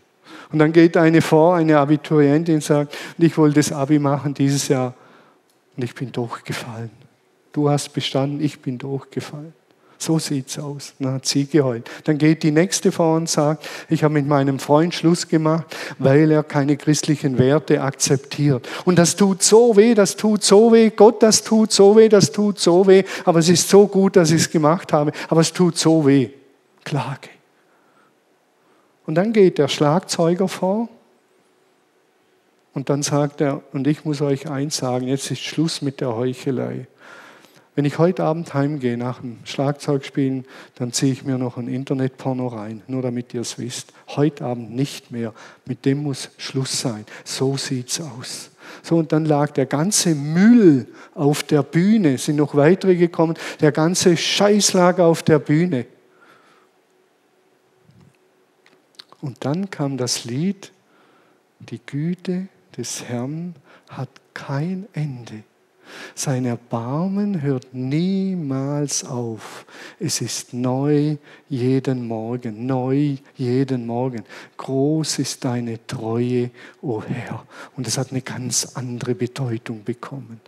Und 0.52 0.60
dann 0.60 0.74
geht 0.74 0.98
eine 0.98 1.22
vor, 1.22 1.56
eine 1.56 1.80
Abiturientin, 1.80 2.56
und 2.56 2.64
sagt, 2.64 2.96
ich 3.18 3.38
wollte 3.38 3.56
das 3.56 3.72
Abi 3.72 4.00
machen 4.00 4.34
dieses 4.34 4.68
Jahr 4.68 4.94
und 5.78 5.84
ich 5.84 5.96
bin 5.96 6.12
durchgefallen. 6.12 6.92
Du 7.54 7.70
hast 7.70 7.94
bestanden, 7.94 8.42
ich 8.42 8.60
bin 8.60 8.78
durchgefallen. 8.78 9.54
So 9.98 10.18
sieht's 10.18 10.58
aus. 10.58 10.94
Dann 11.00 11.14
hat 11.14 11.28
sie 11.28 11.46
geheult. 11.46 11.88
Dann 12.06 12.18
geht 12.18 12.42
die 12.42 12.50
nächste 12.50 12.92
vor 12.92 13.18
und 13.18 13.30
sagt, 13.30 13.68
ich 13.88 14.04
habe 14.04 14.16
mit 14.16 14.26
meinem 14.26 14.58
Freund 14.58 14.96
Schluss 14.96 15.28
gemacht, 15.28 15.66
weil 16.00 16.32
er 16.32 16.42
keine 16.42 16.76
christlichen 16.76 17.38
Werte 17.38 17.82
akzeptiert. 17.82 18.68
Und 18.84 18.98
das 18.98 19.16
tut 19.16 19.44
so 19.44 19.78
weh, 19.78 19.94
das 19.94 20.16
tut 20.16 20.44
so 20.44 20.74
weh. 20.74 20.90
Gott, 20.90 21.22
das 21.22 21.44
tut 21.44 21.72
so 21.72 21.96
weh, 21.96 22.10
das 22.10 22.32
tut 22.32 22.58
so 22.58 22.88
weh. 22.88 23.04
Aber 23.26 23.40
es 23.40 23.50
ist 23.50 23.70
so 23.70 23.86
gut, 23.86 24.16
dass 24.16 24.32
ich 24.32 24.42
es 24.42 24.50
gemacht 24.50 24.92
habe. 24.92 25.12
Aber 25.30 25.42
es 25.42 25.54
tut 25.54 25.78
so 25.78 26.04
weh. 26.06 26.32
Klage. 26.84 27.30
Und 29.06 29.16
dann 29.16 29.34
geht 29.34 29.58
der 29.58 29.68
Schlagzeuger 29.68 30.48
vor 30.48 30.90
und 32.74 32.90
dann 32.90 33.04
sagt 33.04 33.42
er, 33.42 33.62
und 33.74 33.88
ich 33.88 34.06
muss 34.06 34.22
euch 34.22 34.50
eins 34.50 34.78
sagen, 34.78 35.08
jetzt 35.08 35.32
ist 35.32 35.42
Schluss 35.42 35.82
mit 35.82 36.00
der 36.02 36.16
Heuchelei. 36.16 36.88
Wenn 37.74 37.86
ich 37.86 37.98
heute 37.98 38.26
Abend 38.26 38.54
heimgehe 38.54 38.98
nach 38.98 39.22
dem 39.22 39.40
Schlagzeugspielen, 39.46 40.46
dann 40.76 40.92
ziehe 40.92 41.14
ich 41.14 41.24
mir 41.24 41.38
noch 41.38 41.58
ein 41.58 41.70
Internetporno 41.70 42.48
rein, 42.48 42.82
nur 42.88 43.02
damit 43.02 43.34
ihr 43.34 43.42
es 43.42 43.58
wisst. 43.58 43.94
Heute 44.10 44.44
Abend 44.44 44.76
nicht 44.76 45.12
mehr. 45.12 45.34
Mit 45.66 45.86
dem 45.86 46.04
muss 46.04 46.30
Schluss 46.38 46.82
sein. 46.82 47.06
So 47.24 47.56
sieht's 47.56 48.02
aus. 48.02 48.52
So, 48.84 48.98
und 48.98 49.14
dann 49.14 49.26
lag 49.26 49.52
der 49.52 49.66
ganze 49.68 50.16
Müll 50.16 50.88
auf 51.16 51.44
der 51.44 51.64
Bühne, 51.64 52.18
sind 52.18 52.38
noch 52.38 52.56
weitere 52.56 52.96
gekommen, 52.96 53.36
der 53.62 53.72
ganze 53.72 54.18
Scheiß 54.18 54.74
lag 54.74 55.00
auf 55.00 55.24
der 55.24 55.40
Bühne. 55.40 55.86
Und 59.22 59.46
dann 59.46 59.70
kam 59.70 59.98
das 59.98 60.26
Lied, 60.26 60.72
die 61.60 61.80
Güte 61.86 62.48
des 62.76 63.04
Herrn 63.04 63.56
hat 63.90 64.10
kein 64.34 64.88
Ende. 64.94 65.44
Sein 66.16 66.46
Erbarmen 66.46 67.42
hört 67.42 67.74
niemals 67.74 69.04
auf. 69.04 69.66
Es 70.00 70.22
ist 70.22 70.54
neu 70.54 71.18
jeden 71.50 72.08
Morgen, 72.08 72.66
neu 72.66 73.18
jeden 73.36 73.86
Morgen. 73.86 74.24
Groß 74.56 75.20
ist 75.20 75.44
deine 75.44 75.86
Treue, 75.88 76.52
o 76.82 76.98
oh 76.98 77.04
Herr. 77.04 77.46
Und 77.76 77.88
es 77.88 77.98
hat 77.98 78.12
eine 78.12 78.22
ganz 78.22 78.74
andere 78.76 79.16
Bedeutung 79.16 79.84
bekommen. 79.84 80.40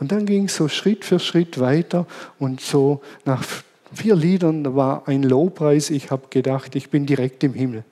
Und 0.00 0.12
dann 0.12 0.24
ging 0.24 0.46
es 0.46 0.56
so 0.56 0.66
Schritt 0.68 1.04
für 1.04 1.18
Schritt 1.18 1.60
weiter 1.60 2.06
und 2.38 2.60
so 2.60 3.02
nach 3.26 3.44
vier 3.92 4.16
Liedern 4.16 4.74
war 4.74 5.06
ein 5.06 5.22
Lobpreis. 5.22 5.90
Ich 5.90 6.10
habe 6.10 6.28
gedacht, 6.30 6.74
ich 6.74 6.88
bin 6.88 7.04
direkt 7.04 7.44
im 7.44 7.52
Himmel 7.52 7.84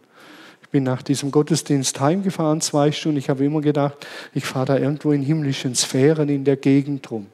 bin 0.75 0.83
nach 0.83 1.03
diesem 1.03 1.31
Gottesdienst 1.31 2.01
heimgefahren, 2.01 2.61
zwei 2.61 2.91
Stunden. 2.91 3.19
Ich 3.19 3.31
habe 3.31 3.45
immer 3.45 3.61
gedacht, 3.61 4.09
ich 4.35 4.45
fahre 4.45 4.67
da 4.67 4.77
irgendwo 4.77 5.13
in 5.13 5.23
himmlischen 5.23 5.77
Sphären 5.77 6.29
in 6.29 6.43
der 6.43 6.57
Gegend 6.57 7.09
rum. 7.13 7.29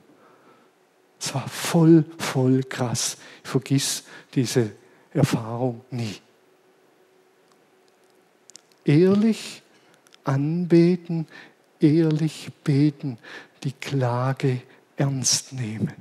Es 1.19 1.35
war 1.35 1.49
voll, 1.49 2.05
voll 2.19 2.63
krass. 2.65 3.17
Ich 3.43 3.49
vergiss 3.49 4.05
diese 4.35 4.73
Erfahrung 5.15 5.81
nie. 5.91 6.17
Ehrlich 8.85 9.63
anbeten, 10.25 11.27
ehrlich 11.81 12.51
beten, 12.63 13.17
die 13.65 13.73
Klage 13.73 14.61
ernst 14.99 15.55
nehmen. 15.55 15.95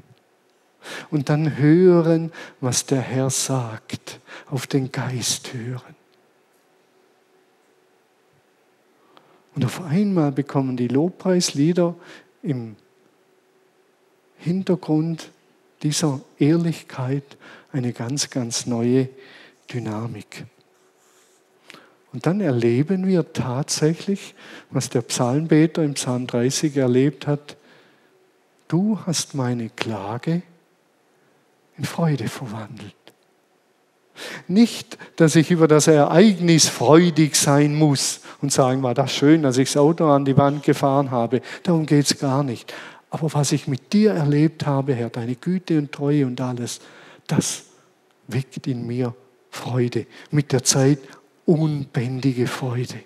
Und 1.10 1.30
dann 1.30 1.56
hören, 1.56 2.34
was 2.60 2.86
der 2.86 3.00
Herr 3.00 3.30
sagt, 3.30 4.20
auf 4.50 4.68
den 4.68 4.92
Geist 4.92 5.54
hören. 5.54 5.99
Und 9.56 9.66
auf 9.66 9.82
einmal 9.82 10.32
bekommen 10.32 10.78
die 10.78 10.88
Lobpreislieder 10.88 11.96
im 12.44 12.76
Hintergrund 14.38 15.32
dieser 15.84 16.22
Ehrlichkeit 16.38 17.38
eine 17.72 17.94
ganz, 17.94 18.30
ganz 18.30 18.66
neue 18.66 19.10
Dynamik. 19.72 20.46
Und 22.12 22.26
dann 22.26 22.42
erleben 22.42 23.06
wir 23.06 23.34
tatsächlich, 23.34 24.34
was 24.72 24.90
der 24.90 25.02
Psalmbeter 25.02 25.84
im 25.84 25.94
Psalm 25.94 26.26
30 26.26 26.76
erlebt 26.78 27.28
hat. 27.28 27.56
Du 28.68 29.00
hast 29.06 29.36
meine 29.36 29.70
Klage 29.70 30.42
in 31.78 31.86
Freude 31.86 32.28
verwandelt. 32.28 32.96
Nicht, 34.48 34.98
dass 35.16 35.36
ich 35.36 35.52
über 35.52 35.68
das 35.68 35.88
Ereignis 35.88 36.68
freudig 36.68 37.36
sein 37.36 37.76
muss 37.76 38.22
und 38.42 38.52
sagen, 38.52 38.84
war 38.84 38.94
das 38.94 39.12
schön, 39.12 39.44
dass 39.44 39.58
ich 39.58 39.70
das 39.70 39.78
Auto 39.78 40.10
an 40.10 40.26
die 40.26 40.38
Wand 40.38 40.64
gefahren 40.64 41.12
habe. 41.12 41.42
Darum 41.64 41.86
geht 41.86 42.06
es 42.06 42.18
gar 42.18 42.44
nicht. 42.44 42.74
Aber 43.10 43.34
was 43.34 43.52
ich 43.52 43.68
mit 43.68 43.94
dir 43.94 44.12
erlebt 44.12 44.66
habe, 44.66 44.94
Herr, 44.94 45.10
deine 45.10 45.36
Güte 45.36 45.78
und 45.78 45.92
Treue 45.92 46.26
und 46.26 46.40
alles, 46.42 46.80
das 47.28 47.64
weckt 48.28 48.68
in 48.68 48.86
mir 48.86 49.16
Freude. 49.50 50.06
Mit 50.32 50.52
der 50.52 50.64
Zeit 50.64 51.00
unbändige 51.46 52.48
Freude. 52.48 53.00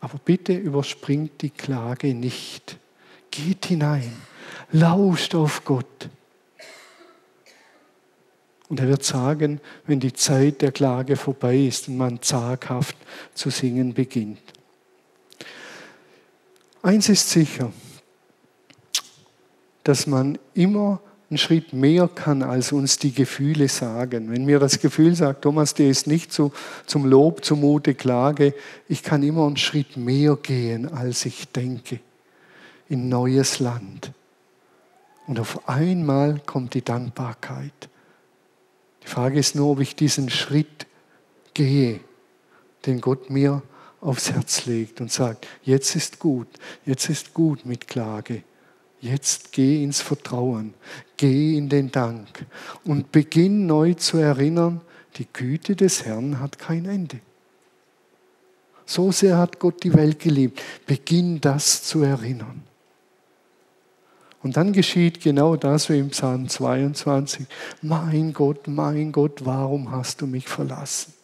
Aber 0.00 0.18
bitte 0.24 0.54
überspringt 0.54 1.42
die 1.42 1.50
Klage 1.50 2.14
nicht. 2.14 2.78
Geht 3.30 3.66
hinein, 3.66 4.16
lauscht 4.72 5.34
auf 5.34 5.64
Gott 5.64 6.08
Und 8.68 8.80
er 8.80 8.88
wird 8.88 9.04
sagen, 9.04 9.60
wenn 9.86 10.00
die 10.00 10.12
Zeit 10.12 10.60
der 10.62 10.72
Klage 10.72 11.16
vorbei 11.16 11.56
ist 11.56 11.88
und 11.88 11.96
man 11.96 12.20
zaghaft 12.22 12.96
zu 13.34 13.50
singen 13.50 13.94
beginnt. 13.94 14.40
Eins 16.82 17.08
ist 17.08 17.30
sicher, 17.30 17.72
dass 19.84 20.06
man 20.06 20.38
immer 20.54 21.00
einen 21.28 21.38
Schritt 21.38 21.72
mehr 21.72 22.08
kann, 22.08 22.42
als 22.42 22.72
uns 22.72 22.98
die 22.98 23.12
Gefühle 23.12 23.68
sagen. 23.68 24.30
Wenn 24.30 24.44
mir 24.44 24.60
das 24.60 24.78
Gefühl 24.78 25.14
sagt, 25.16 25.42
Thomas, 25.42 25.74
dir 25.74 25.88
ist 25.88 26.06
nicht 26.06 26.32
zu, 26.32 26.52
zum 26.86 27.04
Lob, 27.04 27.44
zumute, 27.44 27.94
Klage, 27.94 28.54
ich 28.88 29.02
kann 29.02 29.22
immer 29.22 29.46
einen 29.46 29.56
Schritt 29.56 29.96
mehr 29.96 30.36
gehen, 30.36 30.92
als 30.92 31.24
ich 31.26 31.48
denke, 31.48 31.98
in 32.88 33.08
neues 33.08 33.58
Land. 33.58 34.12
Und 35.26 35.40
auf 35.40 35.68
einmal 35.68 36.40
kommt 36.46 36.74
die 36.74 36.84
Dankbarkeit. 36.84 37.88
Frage 39.16 39.38
ist 39.38 39.54
nur, 39.54 39.70
ob 39.70 39.80
ich 39.80 39.96
diesen 39.96 40.28
Schritt 40.28 40.86
gehe, 41.54 42.00
den 42.84 43.00
Gott 43.00 43.30
mir 43.30 43.62
aufs 44.02 44.30
Herz 44.30 44.66
legt 44.66 45.00
und 45.00 45.10
sagt, 45.10 45.46
jetzt 45.62 45.96
ist 45.96 46.18
gut, 46.18 46.48
jetzt 46.84 47.08
ist 47.08 47.32
gut 47.32 47.64
mit 47.64 47.88
Klage. 47.88 48.42
Jetzt 49.00 49.52
geh 49.52 49.82
ins 49.82 50.02
Vertrauen, 50.02 50.74
geh 51.16 51.56
in 51.56 51.70
den 51.70 51.90
Dank 51.90 52.44
und 52.84 53.10
beginn 53.10 53.64
neu 53.64 53.94
zu 53.94 54.18
erinnern, 54.18 54.82
die 55.16 55.26
Güte 55.32 55.76
des 55.76 56.04
Herrn 56.04 56.38
hat 56.38 56.58
kein 56.58 56.84
Ende. 56.84 57.20
So 58.84 59.12
sehr 59.12 59.38
hat 59.38 59.58
Gott 59.58 59.82
die 59.82 59.94
Welt 59.94 60.18
geliebt. 60.18 60.60
Beginn 60.86 61.40
das 61.40 61.82
zu 61.82 62.02
erinnern. 62.02 62.64
Und 64.46 64.56
dann 64.56 64.72
geschieht 64.72 65.20
genau 65.20 65.56
das 65.56 65.88
wie 65.88 65.98
im 65.98 66.10
Psalm 66.10 66.48
22. 66.48 67.46
Mein 67.82 68.32
Gott, 68.32 68.68
mein 68.68 69.10
Gott, 69.10 69.44
warum 69.44 69.90
hast 69.90 70.20
du 70.20 70.28
mich 70.28 70.46
verlassen? 70.46 71.14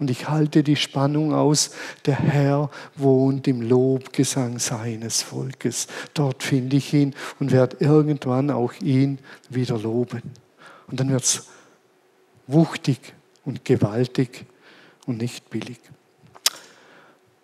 Und 0.00 0.10
ich 0.10 0.28
halte 0.28 0.64
die 0.64 0.74
Spannung 0.74 1.32
aus, 1.32 1.70
der 2.04 2.18
Herr 2.18 2.70
wohnt 2.96 3.46
im 3.46 3.62
Lobgesang 3.62 4.58
seines 4.58 5.22
Volkes. 5.22 5.86
Dort 6.14 6.42
finde 6.42 6.78
ich 6.78 6.92
ihn 6.92 7.14
und 7.38 7.52
werde 7.52 7.76
irgendwann 7.78 8.50
auch 8.50 8.72
ihn 8.80 9.20
wieder 9.48 9.78
loben. 9.78 10.22
Und 10.88 10.98
dann 10.98 11.10
wird 11.10 11.22
es 11.22 11.46
wuchtig 12.48 12.98
und 13.44 13.64
gewaltig 13.64 14.46
und 15.06 15.18
nicht 15.18 15.48
billig. 15.48 15.78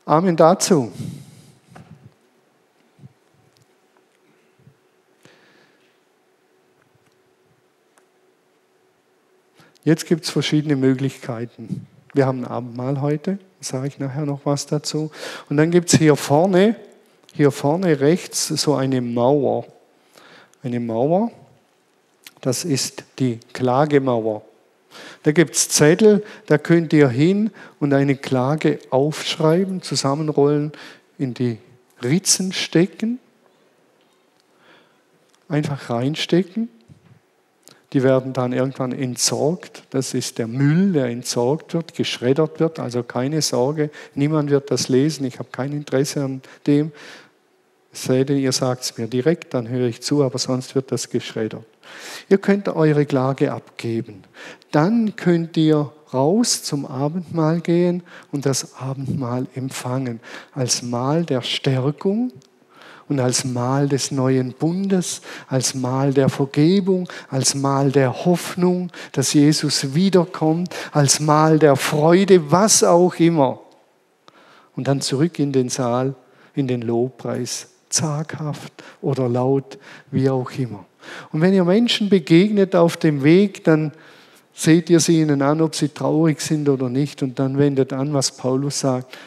Amen 0.07 0.37
dazu. 0.37 0.91
Jetzt 9.91 10.07
gibt 10.07 10.23
es 10.23 10.31
verschiedene 10.31 10.77
Möglichkeiten. 10.77 11.85
Wir 12.15 12.25
haben 12.25 12.45
ein 12.45 12.47
Abendmahl 12.49 13.01
heute, 13.01 13.41
sage 13.59 13.89
ich 13.89 13.99
nachher 13.99 14.25
noch 14.25 14.43
was 14.45 14.67
dazu. 14.67 15.11
Und 15.49 15.57
dann 15.57 15.73
gibt 15.73 15.93
es 15.93 15.99
hier 15.99 16.15
vorne, 16.15 16.77
hier 17.35 17.51
vorne 17.51 17.99
rechts 17.99 18.47
so 18.47 18.77
eine 18.77 19.01
Mauer. 19.01 19.67
Eine 20.63 20.79
Mauer, 20.79 21.33
das 22.41 22.65
ist 22.65 23.03
die 23.19 23.41
Klagemauer. 23.53 24.43
Da 25.25 25.33
gibt 25.33 25.57
es 25.57 25.69
Zettel, 25.69 26.23
da 26.47 26.57
könnt 26.57 26.93
ihr 26.93 27.09
hin 27.09 27.51
und 27.81 27.93
eine 27.93 28.15
Klage 28.15 28.79
aufschreiben, 28.91 29.83
zusammenrollen, 29.83 30.71
in 31.19 31.35
die 31.35 31.59
Ritzen 32.01 32.53
stecken, 32.53 33.19
einfach 35.49 35.91
reinstecken 35.91 36.69
die 37.93 38.03
werden 38.03 38.33
dann 38.33 38.53
irgendwann 38.53 38.93
entsorgt. 38.93 39.83
Das 39.91 40.15
ist 40.15 40.39
der 40.39 40.47
Müll, 40.47 40.93
der 40.93 41.07
entsorgt 41.07 41.75
wird, 41.75 41.95
geschreddert 41.95 42.61
wird. 42.61 42.79
Also 42.79 43.03
keine 43.03 43.43
Sorge, 43.43 43.91
niemand 44.15 44.51
wird 44.51 44.71
das 44.71 44.89
lesen. 44.89 45.27
Ich 45.27 45.39
habe 45.39 45.49
kein 45.51 45.73
Interesse 45.73 46.23
an 46.23 46.43
dem. 46.67 46.93
Sei 47.93 48.23
denn, 48.23 48.39
ihr 48.39 48.53
sagt 48.53 48.85
es 48.85 48.99
mir 48.99 49.09
direkt, 49.09 49.55
dann 49.55 49.69
höre 49.69 49.89
ich 49.89 50.01
zu, 50.01 50.23
aber 50.23 50.39
sonst 50.39 50.77
wird 50.77 50.93
das 50.93 51.11
geschreddert. 51.11 51.65
Ihr 52.29 52.39
könnt 52.39 52.69
eure 52.69 53.05
Klage 53.05 53.53
abgeben. 53.53 54.23
Dann 54.71 55.17
könnt 55.17 55.57
ihr 55.57 55.93
raus 56.15 56.63
zum 56.63 56.87
Abendmahl 56.87 57.61
gehen 57.61 58.05
und 58.31 58.47
das 58.47 58.77
Abendmahl 58.77 59.47
empfangen 59.57 60.21
als 60.53 60.83
Mahl 60.83 61.25
der 61.25 61.43
Stärkung 61.43 62.33
und 63.11 63.19
als 63.19 63.45
Mahl 63.45 63.89
des 63.89 64.13
neuen 64.13 64.53
Bundes, 64.53 65.21
als 65.49 65.75
Mahl 65.75 66.15
der 66.15 66.29
Vergebung, 66.29 67.09
als 67.29 67.57
Mahl 67.57 67.91
der 67.91 68.25
Hoffnung, 68.25 68.91
dass 69.11 69.35
Jesus 69.35 69.95
wiederkommt, 69.95 70.73
als 70.93 71.19
Mahl 71.19 71.59
der 71.59 71.75
Freude, 71.75 72.53
was 72.53 72.85
auch 72.85 73.17
immer. 73.17 73.59
Und 74.77 74.87
dann 74.87 75.01
zurück 75.01 75.41
in 75.41 75.51
den 75.51 75.69
Saal, 75.69 76.15
in 76.55 76.69
den 76.69 76.83
Lobpreis, 76.83 77.71
zaghaft 77.89 78.73
oder 79.03 79.29
laut, 79.29 79.77
wie 80.13 80.31
auch 80.31 80.53
immer. 80.53 80.87
Und 81.33 81.41
wenn 81.41 81.53
ihr 81.53 81.65
Menschen 81.65 82.09
begegnet 82.09 82.77
auf 82.77 82.97
dem 82.97 83.25
Weg, 83.25 83.65
dann 83.65 83.91
seht 84.55 84.89
ihr 84.89 85.01
sie 85.01 85.21
ihnen 85.21 85.43
an, 85.43 85.61
ob 85.61 85.75
sie 85.75 85.89
traurig 85.89 86.41
sind 86.41 86.69
oder 86.69 86.89
nicht, 86.89 87.25
und 87.25 87.41
dann 87.41 87.59
wendet 87.59 87.93
an, 87.93 88.15
was 88.15 88.31
Paulus 88.37 88.79
sagt, 88.79 89.19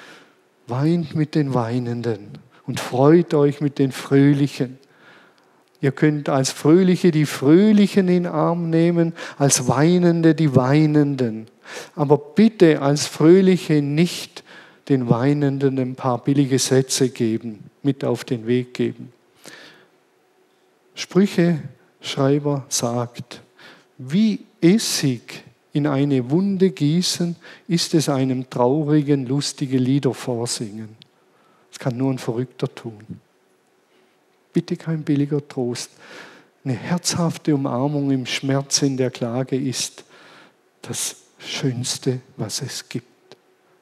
weint 0.67 1.15
mit 1.15 1.35
den 1.35 1.53
Weinenden 1.53 2.37
und 2.65 2.79
freut 2.79 3.33
euch 3.33 3.61
mit 3.61 3.79
den 3.79 3.91
Fröhlichen. 3.91 4.77
Ihr 5.81 5.91
könnt 5.91 6.29
als 6.29 6.51
Fröhliche 6.51 7.11
die 7.11 7.25
Fröhlichen 7.25 8.07
in 8.07 8.25
Arm 8.25 8.69
nehmen, 8.69 9.13
als 9.37 9.67
Weinende 9.67 10.33
die 10.33 10.55
Weinenden. 10.55 11.47
Aber 11.95 12.17
bitte 12.17 12.81
als 12.81 13.05
Fröhliche 13.05 13.81
nicht 13.81 14.43
den 14.89 15.09
Weinenden 15.09 15.77
ein 15.79 15.95
paar 15.95 16.23
billige 16.23 16.59
Sätze 16.59 17.09
geben, 17.09 17.69
mit 17.83 18.03
auf 18.05 18.23
den 18.23 18.47
Weg 18.47 18.73
geben. 18.73 19.11
Sprüche-Schreiber 20.95 22.65
sagt, 22.69 23.41
wie 23.97 24.39
Essig 24.61 25.43
in 25.73 25.87
eine 25.87 26.29
Wunde 26.29 26.69
gießen, 26.69 27.35
ist 27.67 27.93
es 27.93 28.07
einem 28.07 28.49
Traurigen 28.49 29.25
lustige 29.25 29.77
Lieder 29.77 30.13
vorsingen. 30.13 31.02
Das 31.73 31.79
kann 31.79 31.97
nur 31.97 32.11
ein 32.11 32.19
Verrückter 32.19 32.73
tun. 32.73 33.19
Bitte 34.53 34.77
kein 34.77 35.01
billiger 35.01 35.45
Trost. 35.47 35.89
Eine 36.63 36.75
herzhafte 36.75 37.55
Umarmung 37.55 38.11
im 38.11 38.27
Schmerz 38.27 38.83
in 38.83 38.95
der 38.95 39.09
Klage 39.09 39.55
ist 39.55 40.03
das 40.83 41.15
Schönste, 41.39 42.19
was 42.37 42.61
es 42.61 42.87
gibt. 42.89 43.07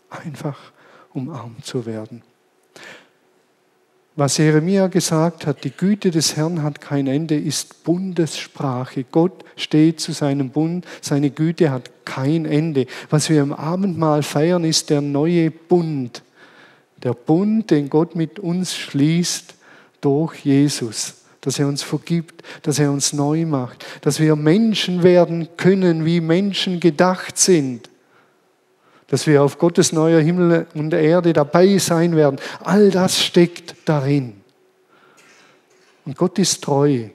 Einfach 0.09 0.71
umarmt 1.13 1.65
zu 1.65 1.85
werden. 1.85 2.23
Was 4.15 4.37
Jeremia 4.37 4.87
gesagt 4.87 5.45
hat, 5.45 5.65
die 5.65 5.71
Güte 5.71 6.11
des 6.11 6.37
Herrn 6.37 6.63
hat 6.63 6.79
kein 6.79 7.07
Ende, 7.07 7.37
ist 7.37 7.83
Bundessprache. 7.83 9.03
Gott 9.03 9.43
steht 9.57 9.99
zu 9.99 10.13
seinem 10.13 10.49
Bund, 10.49 10.85
seine 11.01 11.29
Güte 11.29 11.71
hat 11.71 11.91
kein 12.05 12.45
Ende. 12.45 12.87
Was 13.09 13.29
wir 13.29 13.41
im 13.41 13.51
Abendmahl 13.51 14.23
feiern, 14.23 14.63
ist 14.63 14.89
der 14.89 15.01
neue 15.01 15.51
Bund. 15.51 16.23
Der 17.03 17.13
Bund, 17.13 17.71
den 17.71 17.89
Gott 17.89 18.15
mit 18.15 18.39
uns 18.39 18.75
schließt 18.75 19.55
durch 20.01 20.45
Jesus, 20.45 21.15
dass 21.41 21.57
er 21.57 21.67
uns 21.67 21.81
vergibt, 21.81 22.43
dass 22.61 22.79
er 22.79 22.91
uns 22.91 23.13
neu 23.13 23.45
macht, 23.45 23.85
dass 24.01 24.19
wir 24.19 24.35
Menschen 24.35 25.01
werden 25.03 25.49
können, 25.57 26.05
wie 26.05 26.21
Menschen 26.21 26.79
gedacht 26.79 27.37
sind, 27.37 27.89
dass 29.07 29.27
wir 29.27 29.41
auf 29.43 29.57
Gottes 29.57 29.91
neuer 29.91 30.21
Himmel 30.21 30.67
und 30.73 30.93
Erde 30.93 31.33
dabei 31.33 31.77
sein 31.79 32.15
werden. 32.15 32.39
All 32.63 32.91
das 32.91 33.21
steckt 33.21 33.75
darin. 33.85 34.35
Und 36.05 36.17
Gott 36.17 36.39
ist 36.39 36.63
treu 36.63 37.09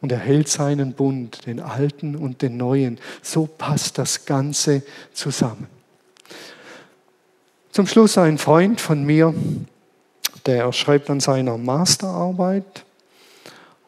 und 0.00 0.10
er 0.10 0.18
hält 0.18 0.48
seinen 0.48 0.94
Bund, 0.94 1.46
den 1.46 1.60
alten 1.60 2.16
und 2.16 2.42
den 2.42 2.56
neuen. 2.56 2.98
So 3.22 3.46
passt 3.46 3.98
das 3.98 4.26
Ganze 4.26 4.82
zusammen. 5.12 5.81
Zum 7.72 7.86
Schluss 7.86 8.18
ein 8.18 8.36
Freund 8.36 8.82
von 8.82 9.02
mir, 9.02 9.32
der 10.44 10.70
schreibt 10.74 11.08
an 11.08 11.20
seiner 11.20 11.56
Masterarbeit 11.56 12.84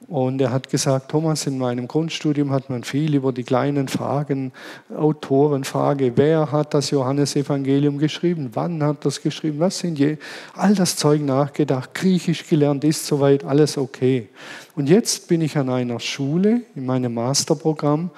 und 0.09 0.41
er 0.41 0.53
hat 0.53 0.71
gesagt, 0.71 1.11
Thomas, 1.11 1.47
in 1.47 1.59
meinem 1.59 1.87
Grundstudium 1.87 2.51
hat 2.51 2.71
man 2.71 2.83
viel 2.83 3.15
über 3.15 3.31
die 3.31 3.43
kleinen 3.43 3.89
Fragen, 3.89 4.53
Autorenfrage, 4.97 6.17
wer 6.17 6.51
hat 6.51 6.73
das 6.73 6.93
Johannesevangelium 6.93 7.99
geschrieben, 7.99 8.53
wann 8.55 8.83
hat 8.83 9.05
das 9.05 9.21
geschrieben, 9.21 9.61
was 9.61 9.81
sind 9.81 9.99
je, 9.99 10.17
all 10.55 10.75
das 10.75 10.97
Zeug 10.97 11.21
nachgedacht, 11.21 11.93
Griechisch 11.93 12.49
gelernt, 12.49 12.85
ist 12.85 13.05
soweit 13.05 13.45
alles 13.45 13.77
okay. 13.77 14.31
Und 14.77 14.89
jetzt 14.89 15.29
bin 15.29 15.43
ich 15.43 15.59
an 15.59 15.69
einer 15.69 16.01
Schule 16.01 16.63
in 16.75 16.87
meinem 16.87 17.13
Masterprogramm 17.13 18.09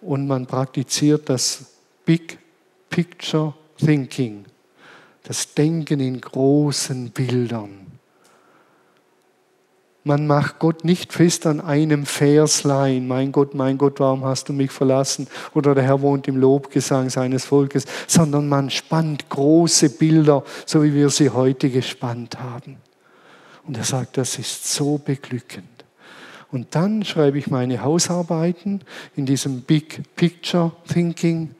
und 0.00 0.28
man 0.28 0.46
praktiziert 0.46 1.28
das 1.28 1.64
Big 2.04 2.38
Picture 2.90 3.54
Thinking 3.76 4.44
das 5.26 5.54
Denken 5.54 5.98
in 5.98 6.20
großen 6.20 7.10
Bildern. 7.10 7.86
Man 10.04 10.28
macht 10.28 10.60
Gott 10.60 10.84
nicht 10.84 11.12
fest 11.12 11.46
an 11.46 11.60
einem 11.60 12.06
Verslein. 12.06 13.08
Mein 13.08 13.32
Gott, 13.32 13.54
mein 13.54 13.76
Gott, 13.76 13.98
warum 13.98 14.24
hast 14.24 14.48
du 14.48 14.52
mich 14.52 14.70
verlassen? 14.70 15.26
Oder 15.52 15.74
der 15.74 15.82
Herr 15.82 16.00
wohnt 16.00 16.28
im 16.28 16.36
Lobgesang 16.36 17.10
seines 17.10 17.44
Volkes. 17.44 17.86
Sondern 18.06 18.48
man 18.48 18.70
spannt 18.70 19.28
große 19.28 19.90
Bilder, 19.90 20.44
so 20.64 20.84
wie 20.84 20.94
wir 20.94 21.10
sie 21.10 21.30
heute 21.30 21.70
gespannt 21.70 22.38
haben. 22.38 22.76
Und 23.66 23.76
er 23.76 23.82
sagt, 23.82 24.16
das 24.16 24.38
ist 24.38 24.72
so 24.72 24.98
beglückend. 24.98 25.66
Und 26.52 26.76
dann 26.76 27.04
schreibe 27.04 27.38
ich 27.38 27.48
meine 27.48 27.82
Hausarbeiten 27.82 28.82
in 29.16 29.26
diesem 29.26 29.62
Big 29.62 30.02
Picture 30.14 30.70
Thinking. 30.86 31.56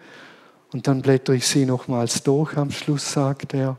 Und 0.76 0.86
dann 0.86 1.00
blättere 1.00 1.36
ich 1.36 1.46
sie 1.46 1.64
nochmals 1.64 2.22
durch. 2.22 2.54
Am 2.58 2.70
Schluss 2.70 3.10
sagt 3.10 3.54
er. 3.54 3.78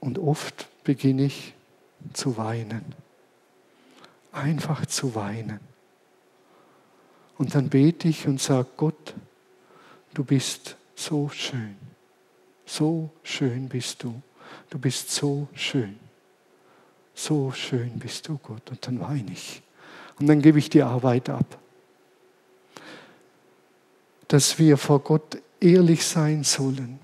Und 0.00 0.18
oft 0.18 0.66
beginne 0.82 1.24
ich 1.24 1.52
zu 2.14 2.38
weinen. 2.38 2.94
Einfach 4.32 4.86
zu 4.86 5.14
weinen. 5.14 5.60
Und 7.36 7.54
dann 7.54 7.68
bete 7.68 8.08
ich 8.08 8.26
und 8.26 8.40
sage, 8.40 8.68
Gott, 8.78 9.12
du 10.14 10.24
bist 10.24 10.78
so 10.94 11.28
schön. 11.28 11.76
So 12.64 13.10
schön 13.24 13.68
bist 13.68 14.04
du. 14.04 14.22
Du 14.70 14.78
bist 14.78 15.10
so 15.10 15.48
schön. 15.52 15.98
So 17.14 17.52
schön 17.52 17.98
bist 17.98 18.26
du, 18.26 18.38
Gott. 18.38 18.70
Und 18.70 18.86
dann 18.86 19.00
weine 19.00 19.32
ich. 19.32 19.60
Und 20.18 20.28
dann 20.28 20.40
gebe 20.40 20.58
ich 20.58 20.70
die 20.70 20.82
Arbeit 20.82 21.28
ab. 21.28 21.58
Dass 24.28 24.58
wir 24.58 24.76
vor 24.76 25.00
Gott 25.00 25.38
ehrlich 25.60 26.04
sein 26.04 26.44
sollen. 26.44 26.98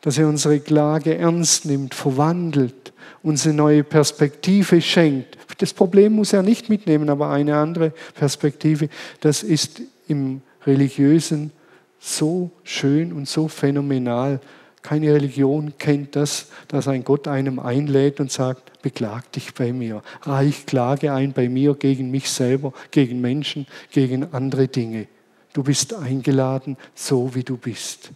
Dass 0.00 0.18
er 0.18 0.28
unsere 0.28 0.60
Klage 0.60 1.16
ernst 1.16 1.64
nimmt, 1.64 1.94
verwandelt 1.94 2.92
uns 3.22 3.44
eine 3.44 3.54
neue 3.54 3.84
Perspektive 3.84 4.80
schenkt. 4.80 5.36
Das 5.58 5.72
Problem 5.72 6.12
muss 6.12 6.32
er 6.32 6.42
nicht 6.42 6.68
mitnehmen, 6.68 7.08
aber 7.08 7.30
eine 7.30 7.56
andere 7.56 7.92
Perspektive. 8.14 8.88
Das 9.20 9.42
ist 9.42 9.82
im 10.06 10.42
Religiösen 10.64 11.50
so 11.98 12.50
schön 12.62 13.12
und 13.12 13.28
so 13.28 13.48
phänomenal. 13.48 14.40
Keine 14.82 15.12
Religion 15.12 15.72
kennt 15.78 16.14
das, 16.14 16.48
dass 16.68 16.86
ein 16.86 17.02
Gott 17.02 17.26
einem 17.26 17.58
einlädt 17.58 18.20
und 18.20 18.30
sagt, 18.30 18.82
beklag 18.82 19.32
dich 19.32 19.52
bei 19.54 19.72
mir, 19.72 20.02
reich 20.22 20.66
Klage 20.66 21.12
ein 21.12 21.32
bei 21.32 21.48
mir 21.48 21.74
gegen 21.74 22.12
mich 22.12 22.30
selber, 22.30 22.72
gegen 22.92 23.20
Menschen, 23.20 23.66
gegen 23.90 24.32
andere 24.32 24.68
Dinge. 24.68 25.08
Du 25.56 25.62
bist 25.62 25.94
eingeladen, 25.94 26.76
so 26.94 27.34
wie 27.34 27.42
du 27.42 27.56
bist. 27.56 28.10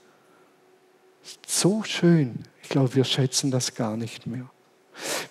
So 1.47 1.82
schön. 1.84 2.45
Ich 2.62 2.68
glaube, 2.68 2.95
wir 2.95 3.05
schätzen 3.05 3.51
das 3.51 3.74
gar 3.74 3.97
nicht 3.97 4.26
mehr. 4.26 4.45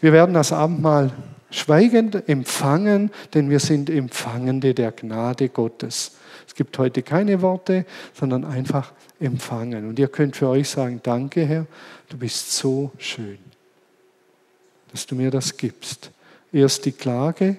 Wir 0.01 0.11
werden 0.11 0.33
das 0.33 0.51
Abendmahl 0.51 1.11
schweigend 1.51 2.27
empfangen, 2.27 3.11
denn 3.35 3.51
wir 3.51 3.59
sind 3.59 3.91
Empfangende 3.91 4.73
der 4.73 4.91
Gnade 4.91 5.49
Gottes. 5.49 6.13
Es 6.47 6.55
gibt 6.55 6.79
heute 6.79 7.03
keine 7.03 7.43
Worte, 7.43 7.85
sondern 8.15 8.43
einfach 8.43 8.91
empfangen. 9.19 9.87
Und 9.87 9.99
ihr 9.99 10.07
könnt 10.07 10.35
für 10.35 10.47
euch 10.47 10.67
sagen, 10.67 11.01
danke 11.03 11.45
Herr, 11.45 11.67
du 12.09 12.17
bist 12.17 12.53
so 12.53 12.91
schön, 12.97 13.37
dass 14.91 15.05
du 15.05 15.13
mir 15.13 15.29
das 15.29 15.55
gibst. 15.55 16.09
Erst 16.51 16.85
die 16.85 16.91
Klage, 16.91 17.57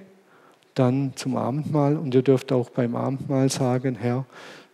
dann 0.81 1.13
zum 1.15 1.37
Abendmahl 1.37 1.97
und 1.97 2.15
ihr 2.15 2.23
dürft 2.23 2.53
auch 2.53 2.71
beim 2.71 2.97
Abendmahl 2.97 3.51
sagen, 3.51 3.97
Herr, 3.97 4.25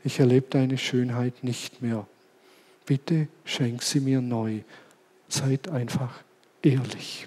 ich 0.04 0.20
erlebe 0.20 0.46
deine 0.48 0.78
Schönheit 0.78 1.42
nicht 1.42 1.82
mehr. 1.82 2.06
Bitte 2.86 3.26
schenk 3.44 3.82
sie 3.82 3.98
mir 3.98 4.20
neu. 4.20 4.60
Seid 5.28 5.68
einfach 5.68 6.22
ehrlich. 6.62 7.26